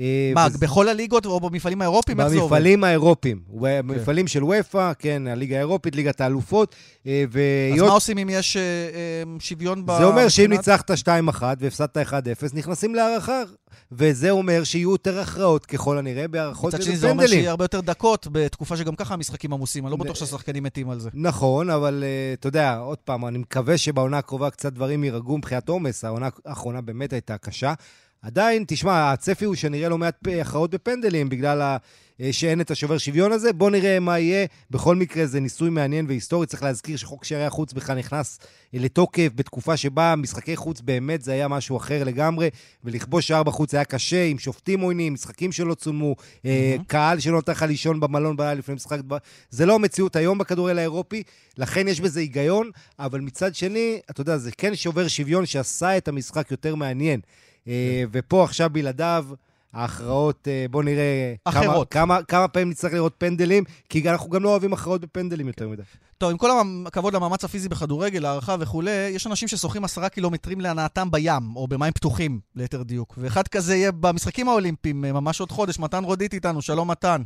[0.00, 2.18] אה, מה, בכל הליגות או במפעלים האירופיים?
[2.18, 3.40] במפעלים האירופיים.
[3.50, 6.74] במפעלים של וופא, כן, הליגה האירופית, ליגת האלופות.
[7.06, 7.24] אה,
[7.74, 8.56] אז מה עושים אם יש
[9.38, 9.92] שוויון ב...
[9.98, 12.10] זה אומר שאם ניצחת 2-1 והפסדת 1-0,
[12.54, 13.42] נכנסים להערכה.
[13.92, 16.92] וזה אומר שיהיו יותר הכרעות ככל הנראה בהערכות ובפנדלים.
[16.92, 19.86] מצד שני זה אומר שיהיה הרבה יותר דקות בתקופה שגם ככה המשחקים עמוסים.
[19.86, 21.10] אני לא בטוח שהשחקנים מתים על זה.
[21.14, 26.04] נכון, אבל אתה יודע, עוד פעם, אני מקווה שבעונה הקרובה קצת דברים יירגעו מבחינת עומס.
[26.04, 27.74] העונה האחרונה באמת הייתה קשה.
[28.22, 31.76] עדיין, תשמע, הצפי הוא שנראה לא מעט הכרעות בפנדלים בגלל ה...
[32.20, 33.52] אה, שאין את השובר שוויון הזה.
[33.52, 34.46] בואו נראה מה יהיה.
[34.70, 36.46] בכל מקרה, זה ניסוי מעניין והיסטורי.
[36.46, 38.38] צריך להזכיר שחוק שערי החוץ בכלל נכנס
[38.74, 42.50] אה, לתוקף בתקופה שבה משחקי חוץ באמת זה היה משהו אחר לגמרי,
[42.84, 46.46] ולכבוש שער בחוץ היה קשה, עם שופטים עוינים, משחקים שלא צולמו, mm-hmm.
[46.86, 48.98] קהל שלא נותן לך לישון במלון בלילה לפני משחק.
[49.50, 51.22] זה לא המציאות היום בכדורגל האירופי,
[51.58, 56.08] לכן יש בזה היגיון, אבל מצד שני, אתה יודע, זה כן שובר שוויון שעשה את
[56.08, 57.20] המשחק יותר מעניין.
[57.64, 57.70] כן.
[58.12, 59.26] ופה עכשיו בלעדיו,
[59.72, 61.34] ההכרעות, אה, בואו נראה...
[61.44, 61.90] אחרות.
[61.90, 65.68] כמה, כמה, כמה פעמים נצטרך לראות פנדלים, כי אנחנו גם לא אוהבים הכרעות בפנדלים יותר
[65.68, 65.82] מדי.
[66.18, 66.50] טוב, עם כל
[66.86, 71.92] הכבוד למאמץ הפיזי בכדורגל, הערכה וכולי, יש אנשים ששוחים עשרה קילומטרים להנאתם בים, או במים
[71.92, 73.14] פתוחים, ליתר דיוק.
[73.18, 75.78] ואחד כזה יהיה במשחקים האולימפיים, אה, ממש עוד חודש.
[75.78, 77.22] מתן רודית איתנו, שלום מתן.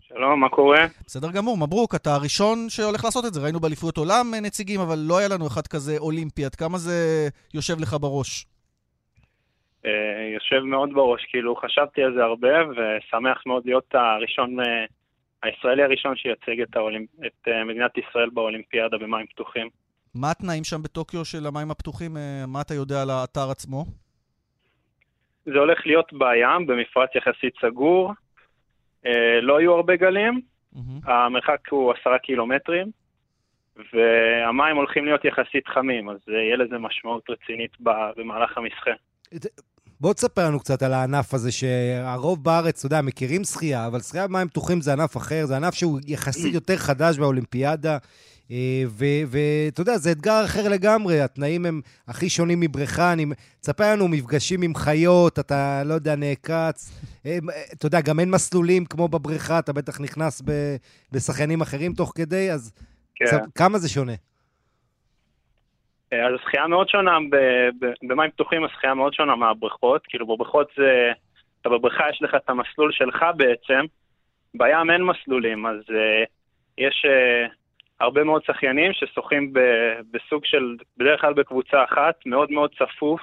[0.00, 0.86] שלום, מה קורה?
[1.06, 3.40] בסדר גמור, מברוק, אתה הראשון שהולך לעשות את זה.
[3.40, 6.44] ראינו באליפויות עולם אה, נציגים, אבל לא היה לנו אחד כזה אולימפי.
[6.44, 8.46] עד כמה זה יושב לך בראש?
[9.86, 14.84] אה, יושב מאוד בראש, כאילו חשבתי על זה הרבה ושמח מאוד להיות הראשון, אה,
[15.42, 17.08] הישראלי הראשון שייצג את, האולימפ...
[17.26, 19.68] את אה, מדינת ישראל באולימפיאדה במים פתוחים.
[20.14, 22.16] מה התנאים שם בטוקיו של המים הפתוחים?
[22.48, 23.84] מה אתה יודע על האתר עצמו?
[25.44, 28.12] זה הולך להיות בים, במפרץ יחסית סגור.
[29.42, 30.40] לא יהיו הרבה גלים,
[30.74, 31.10] mm-hmm.
[31.10, 32.90] המרחק הוא עשרה קילומטרים,
[33.76, 37.70] והמים הולכים להיות יחסית חמים, אז יהיה לזה משמעות רצינית
[38.16, 38.90] במהלך המשחה.
[40.00, 44.26] בוא תספר לנו קצת על הענף הזה, שהרוב בארץ, אתה יודע, מכירים שחייה, אבל שחייה
[44.26, 47.98] במים פתוחים זה ענף אחר, זה ענף שהוא יחסית יותר חדש באולימפיאדה.
[48.50, 48.84] אה,
[49.28, 53.12] ואתה יודע, זה אתגר אחר לגמרי, התנאים הם הכי שונים מבריכה.
[53.12, 53.26] אני...
[53.60, 56.90] תספר לנו מפגשים עם חיות, אתה, לא יודע, נעקץ.
[57.26, 57.38] אה,
[57.72, 60.42] אתה יודע, גם אין מסלולים כמו בבריכה, אתה בטח נכנס
[61.12, 62.70] בשחיינים אחרים תוך כדי, אז
[63.14, 63.38] כן.
[63.54, 64.12] כמה זה שונה?
[66.12, 67.18] אז השחייה מאוד שונה,
[68.02, 71.12] במים פתוחים השחייה מאוד שונה מהבריכות, כאילו בבריכות זה,
[71.60, 73.84] אתה בבריכה יש לך את המסלול שלך בעצם,
[74.54, 76.26] בים אין מסלולים, אז uh,
[76.78, 77.52] יש uh,
[78.00, 79.52] הרבה מאוד שחיינים ששוחים
[80.10, 83.20] בסוג של, בדרך כלל בקבוצה אחת, מאוד מאוד צפוף.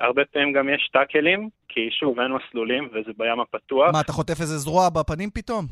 [0.00, 3.92] הרבה פעמים גם יש טאקלים, כי שוב, אין מסלולים וזה בים הפתוח.
[3.92, 5.64] מה, אתה חוטף איזה זרוע בפנים פתאום?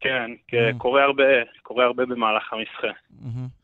[0.00, 0.78] כן, mm-hmm.
[0.78, 1.24] קורה הרבה,
[1.62, 2.52] קורה הרבה במהלך.
[2.52, 2.86] Mm-hmm,
[3.22, 3.57] mm-hmm.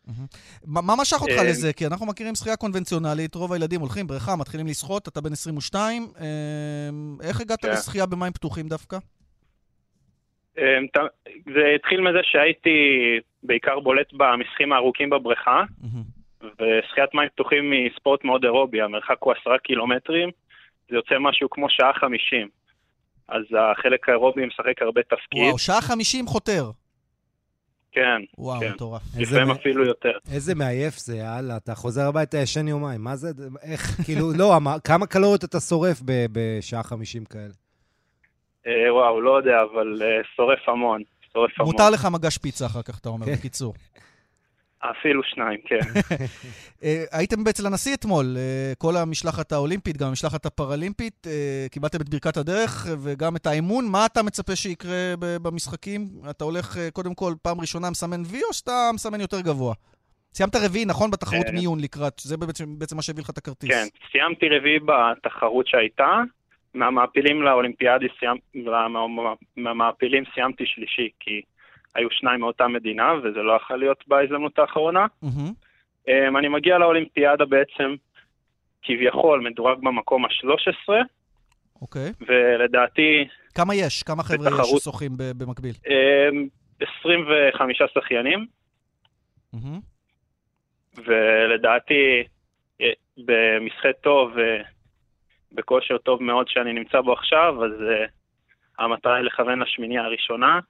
[0.67, 1.73] מה משך אותך אה, לזה?
[1.73, 6.03] כי אנחנו מכירים שחייה קונבנציונלית, רוב הילדים הולכים בריכה, מתחילים לשחות, אתה בן 22.
[6.21, 6.27] אה,
[7.29, 7.71] איך הגעת כן.
[7.71, 8.97] לשחייה במים פתוחים דווקא?
[10.59, 10.79] אה,
[11.45, 12.79] זה התחיל מזה שהייתי
[13.43, 15.63] בעיקר בולט במשחקים הארוכים בבריכה,
[16.43, 20.31] ושחיית מים פתוחים היא ספורט מאוד אירובי, המרחק הוא עשרה קילומטרים,
[20.89, 22.49] זה יוצא משהו כמו שעה חמישים.
[23.29, 25.43] אז החלק האירובי משחק הרבה תפקיד.
[25.43, 26.71] וואו, שעה חמישים חותר.
[27.95, 28.71] כן, וואו, כן.
[28.73, 29.03] מטורף.
[29.19, 30.13] לפעמים אפילו יותר.
[30.33, 33.01] איזה מעייף זה, יאללה, אתה חוזר הביתה, ישן יומיים.
[33.01, 33.29] מה זה,
[33.63, 37.53] איך, כאילו, לא, כמה קלוריות אתה שורף בשעה חמישים כאלה?
[38.67, 41.03] אה, וואו, לא יודע, אבל אה, שורף המון.
[41.33, 41.73] שורף המון.
[41.73, 43.33] מותר לך מגש פיצה אחר כך, אתה אומר, כן.
[43.33, 43.75] בקיצור.
[44.91, 45.79] אפילו שניים, כן.
[46.85, 52.09] אה, הייתם אצל הנשיא אתמול, אה, כל המשלחת האולימפית, גם המשלחת הפראלימפית, אה, קיבלתם את
[52.09, 53.85] ברכת הדרך וגם את האמון.
[53.89, 56.01] מה אתה מצפה שיקרה במשחקים?
[56.31, 59.75] אתה הולך קודם כל פעם ראשונה מסמן וי או שאתה מסמן יותר גבוה?
[60.35, 61.11] סיימת רביעי, נכון?
[61.11, 63.71] בתחרות מיון לקראת, זה בעצם, בעצם מה שהביא לך את הכרטיס.
[63.71, 66.23] כן, סיימתי רביעי בתחרות שהייתה.
[66.75, 68.37] מהמעפילים לאולימפיאדי, סיימ...
[69.57, 71.43] מהמעפילים סיימתי שלישי, כי
[71.95, 75.07] היו שניים מאותה מדינה, וזה לא יכול להיות בהזדמנות האחרונה.
[75.25, 76.09] Mm-hmm.
[76.39, 77.95] אני מגיע לאולימפיאדה בעצם,
[78.83, 80.93] כביכול, מדורג במקום ה-13.
[81.83, 82.09] אוקיי.
[82.09, 82.25] Okay.
[82.29, 83.29] ולדעתי...
[83.55, 84.03] כמה יש?
[84.03, 84.77] כמה חבר'ה בתחרות...
[84.77, 85.73] יש ששוחים במקביל?
[86.99, 88.47] 25 אמ, שחיינים.
[89.55, 89.81] Mm-hmm.
[91.07, 92.23] ולדעתי,
[92.81, 94.33] אה, במשחק טוב
[95.53, 98.11] ובכושר טוב מאוד שאני נמצא בו עכשיו, אז uh,
[98.79, 100.61] המטרה היא לכוון לשמינייה הראשונה.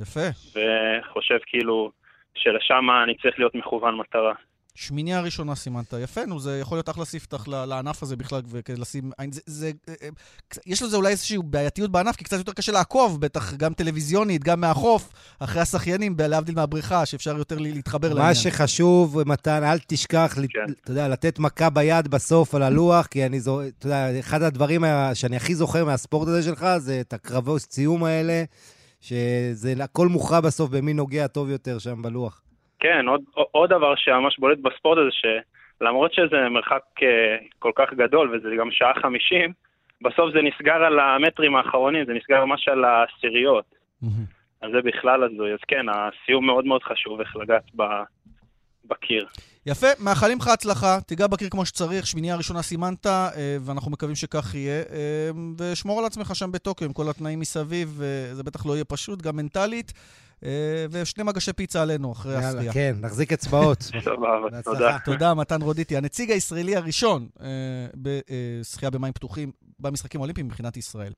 [0.00, 0.28] יפה.
[0.48, 1.92] וחושב כאילו
[2.34, 4.34] שלשם אני צריך להיות מכוון מטרה.
[4.74, 9.10] שמיני הראשונה סימנת, יפה, נו, זה יכול להיות אחלה ספתח לענף הזה בכלל, ולשים...
[9.30, 10.08] זה, זה, אה, אה,
[10.66, 14.60] יש לזה אולי איזושהי בעייתיות בענף, כי קצת יותר קשה לעקוב, בטח גם טלוויזיונית, גם
[14.60, 18.26] מהחוף, אחרי השחיינים, להבדיל מהבריכה, שאפשר יותר להתחבר לעניין.
[18.26, 20.72] מה שחשוב, מתן, אל תשכח, כן.
[20.82, 23.60] אתה יודע, לתת מכה ביד בסוף על הלוח, כי אני זו...
[23.62, 24.84] אתה יודע, אחד הדברים
[25.14, 28.44] שאני הכי זוכר מהספורט הזה שלך, זה את הקרבי סיום האלה,
[29.02, 32.42] שזה הכל מוכרע בסוף במי נוגע טוב יותר שם בלוח.
[32.80, 35.10] כן, עוד, עוד דבר שממש בולט בספורט הזה,
[35.80, 39.52] שלמרות שזה מרחק אה, כל כך גדול, וזה גם שעה חמישים,
[40.02, 43.74] בסוף זה נסגר על המטרים האחרונים, זה נסגר ממש על העשיריות.
[44.62, 45.52] אז זה בכלל הזוי.
[45.52, 47.74] אז כן, הסיום מאוד מאוד חשוב, איך לגעת
[48.84, 49.26] בקיר.
[49.66, 53.30] יפה, מאחלים לך הצלחה, תיגע בקיר כמו שצריך, שמינייה ראשונה סימנת, אה,
[53.60, 54.82] ואנחנו מקווים שכך יהיה.
[54.90, 58.00] אה, ושמור על עצמך שם בטוקיו עם כל התנאים מסביב,
[58.32, 59.92] זה בטח לא יהיה פשוט, גם מנטלית.
[60.44, 62.72] אה, ושני מגשי פיצה עלינו אחרי השחייה.
[62.72, 63.82] כן, נחזיק אצבעות.
[64.04, 64.98] סבבה, תודה.
[65.04, 67.46] תודה, מתן רודיטי, הנציג הישראלי הראשון אה,
[67.94, 71.12] בשחייה במים פתוחים במשחקים האולימפיים מבחינת ישראל.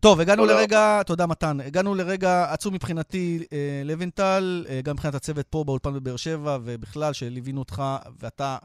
[0.00, 5.64] טוב, הגענו לרגע, תודה מתן, הגענו לרגע עצום מבחינתי אה, לוינטל, גם מבחינת הצוות פה
[5.64, 7.82] באולפן בבאר שבע, ובכלל שליווינו אותך,
[8.20, 8.56] ואתה,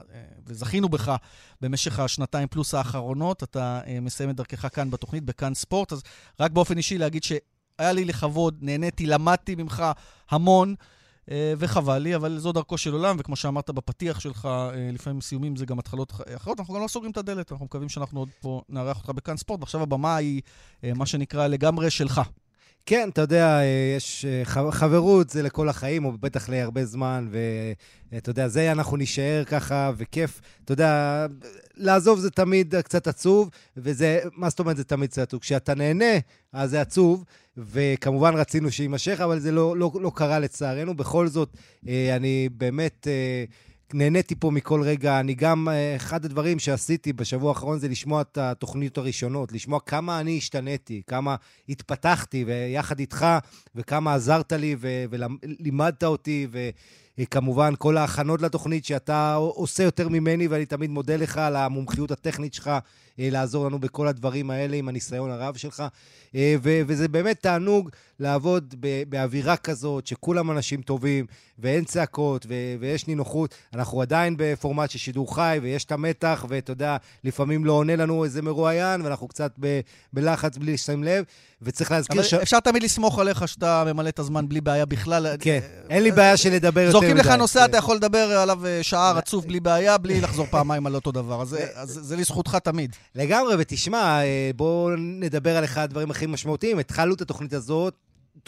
[0.47, 1.15] וזכינו בך
[1.61, 3.43] במשך השנתיים פלוס האחרונות.
[3.43, 6.01] אתה מסיים את דרכך כאן בתוכנית, בכאן ספורט, אז
[6.39, 7.33] רק באופן אישי להגיד ש...
[7.79, 9.83] היה לי לכבוד, נהניתי, למדתי ממך
[10.29, 10.75] המון,
[11.31, 15.55] אה, וחבל לי, אבל זו דרכו של עולם, וכמו שאמרת בפתיח שלך, אה, לפעמים סיומים
[15.55, 18.61] זה גם התחלות אחרות, אנחנו גם לא סוגרים את הדלת, אנחנו מקווים שאנחנו עוד פה
[18.69, 20.41] נארח אותך בכאן ספורט, ועכשיו הבמה היא,
[20.83, 22.21] אה, מה שנקרא, לגמרי שלך.
[22.85, 23.59] כן, אתה יודע,
[23.97, 24.25] יש
[24.71, 27.27] חברות, זה לכל החיים, או בטח להרבה זמן,
[28.11, 30.41] ואתה יודע, זה אנחנו נישאר ככה, וכיף.
[30.65, 31.25] אתה יודע,
[31.77, 35.41] לעזוב זה תמיד קצת עצוב, וזה, מה זאת אומרת זה תמיד קצת עצוב?
[35.41, 36.19] כשאתה נהנה,
[36.53, 37.23] אז זה עצוב,
[37.57, 40.93] וכמובן רצינו שיימשך, אבל זה לא, לא, לא קרה לצערנו.
[40.93, 41.49] בכל זאת,
[41.87, 43.07] אה, אני באמת...
[43.93, 45.19] נהניתי פה מכל רגע.
[45.19, 50.19] אני גם, אה, אחד הדברים שעשיתי בשבוע האחרון זה לשמוע את התוכניות הראשונות, לשמוע כמה
[50.19, 51.35] אני השתניתי, כמה
[51.69, 53.25] התפתחתי, ויחד איתך,
[53.75, 56.47] וכמה עזרת לי ולימדת אותי,
[57.19, 62.53] וכמובן כל ההכנות לתוכנית שאתה עושה יותר ממני, ואני תמיד מודה לך על המומחיות הטכנית
[62.53, 62.71] שלך
[63.19, 65.83] לעזור לנו בכל הדברים האלה עם הניסיון הרב שלך.
[66.35, 67.89] אה, ו- וזה באמת תענוג
[68.19, 68.75] לעבוד
[69.09, 71.25] באווירה כזאת, שכולם אנשים טובים,
[71.59, 73.55] ואין צעקות, ו- ויש נינוחות.
[73.73, 78.23] אנחנו עדיין בפורמט של שידור חי, ויש את המתח, ואתה יודע, לפעמים לא עונה לנו
[78.23, 79.79] איזה מרואיין, ואנחנו קצת ב-
[80.13, 81.23] בלחץ בלי לשים לב.
[81.61, 82.33] וצריך להזכיר ש...
[82.33, 85.27] אפשר תמיד לסמוך עליך שאתה ממלא את הזמן בלי בעיה בכלל.
[85.39, 85.59] כן,
[85.89, 87.07] אין לי בעיה של לדבר יותר מדי.
[87.07, 90.85] זורקים לך נושא, אתה יכול לדבר עליו אה, שעה רצוף בלי בעיה, בלי לחזור פעמיים
[90.85, 91.41] על אותו דבר.
[91.41, 91.57] אז
[92.01, 92.95] זה לזכותך תמיד.
[93.15, 96.79] לגמרי, ותשמע, אה, בואו נדבר על אחד הדברים הכי משמעותיים.
[96.79, 97.95] התחלנו את התוכנית הזאת,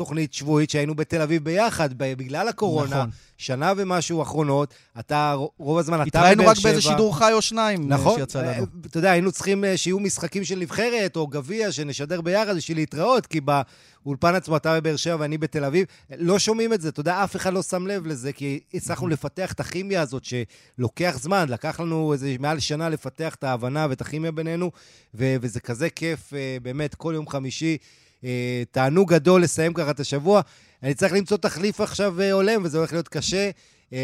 [0.01, 2.97] תוכנית שבועית שהיינו בתל אביב ביחד, בגלל הקורונה.
[2.97, 3.09] נכון.
[3.37, 6.31] שנה ומשהו אחרונות, אתה, רוב הזמן אתה בבאר שבע.
[6.31, 8.65] התראינו רק באיזה שידור חי או שניים אה, נכון, שיצא לנו.
[8.85, 13.41] אתה יודע, היינו צריכים שיהיו משחקים של נבחרת או גביע, שנשדר ביחד בשביל להתראות, כי
[13.41, 15.85] באולפן עצמו אתה בבאר שבע ואני בתל אביב.
[16.17, 19.51] לא שומעים את זה, אתה יודע, אף אחד לא שם לב לזה, כי הצלחנו לפתח
[19.51, 24.31] את הכימיה הזאת, שלוקח זמן, לקח לנו איזה מעל שנה לפתח את ההבנה ואת הכימיה
[24.31, 24.71] בינינו,
[25.15, 27.77] ו- וזה כזה כיף, אה, באמת, כל יום חמישי.
[28.24, 30.41] אה, תענוג גדול לסיים ככה את השבוע.
[30.84, 33.49] אני צריך למצוא תחליף עכשיו אה, הולם, וזה הולך להיות קשה,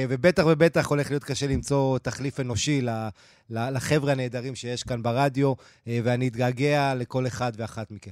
[0.09, 2.82] ובטח ובטח הולך להיות קשה למצוא תחליף אנושי
[3.49, 5.53] לחבר'ה הנהדרים שיש כאן ברדיו,
[5.88, 8.11] ואני אתגעגע לכל אחד ואחת מכם.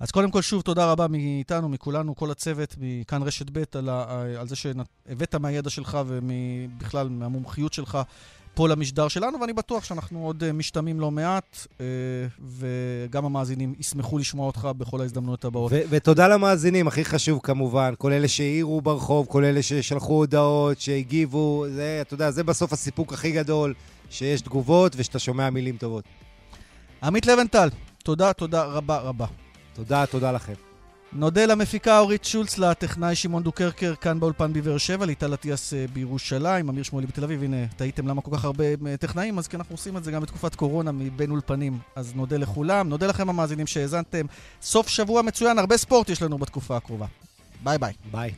[0.00, 3.88] אז קודם כל, שוב, תודה רבה מאיתנו, מכולנו, כל הצוות, מכאן רשת ב', על,
[4.38, 7.98] על זה שהבאת מהידע שלך ובכלל מהמומחיות שלך
[8.54, 11.86] פה למשדר שלנו, ואני בטוח שאנחנו עוד אה, משתמעים לא מעט, אה,
[12.48, 15.72] וגם המאזינים ישמחו לשמוע אותך בכל ההזדמנויות הבאות.
[15.90, 21.98] ותודה למאזינים, הכי חשוב כמובן, כל אלה שהעירו ברחוב, כל אלה ששלחו הודעות, שהגיבו, זה,
[22.02, 23.74] אתה יודע, זה בסוף הסיפוק הכי גדול,
[24.10, 26.04] שיש תגובות ושאתה שומע מילים טובות.
[27.02, 27.68] עמית לבנטל,
[28.04, 29.26] תודה, תודה רבה רבה.
[29.74, 30.71] תודה, תודה לכם.
[31.14, 36.68] נודה למפיקה אורית שולץ, לטכנאי שמעון דוקרקר כאן באולפן בבאר שבע, ליטל אטיאס אה, בירושלים,
[36.68, 37.42] אמיר שמואלי בתל אביב.
[37.42, 40.22] הנה, תהיתם למה כל כך הרבה אה, טכנאים, אז כי אנחנו עושים את זה גם
[40.22, 41.78] בתקופת קורונה מבין אולפנים.
[41.96, 44.26] אז נודה לכולם, נודה לכם המאזינים שהאזנתם.
[44.62, 47.06] סוף שבוע מצוין, הרבה ספורט יש לנו בתקופה הקרובה.
[47.62, 47.92] ביי ביי.
[48.10, 48.32] ביי.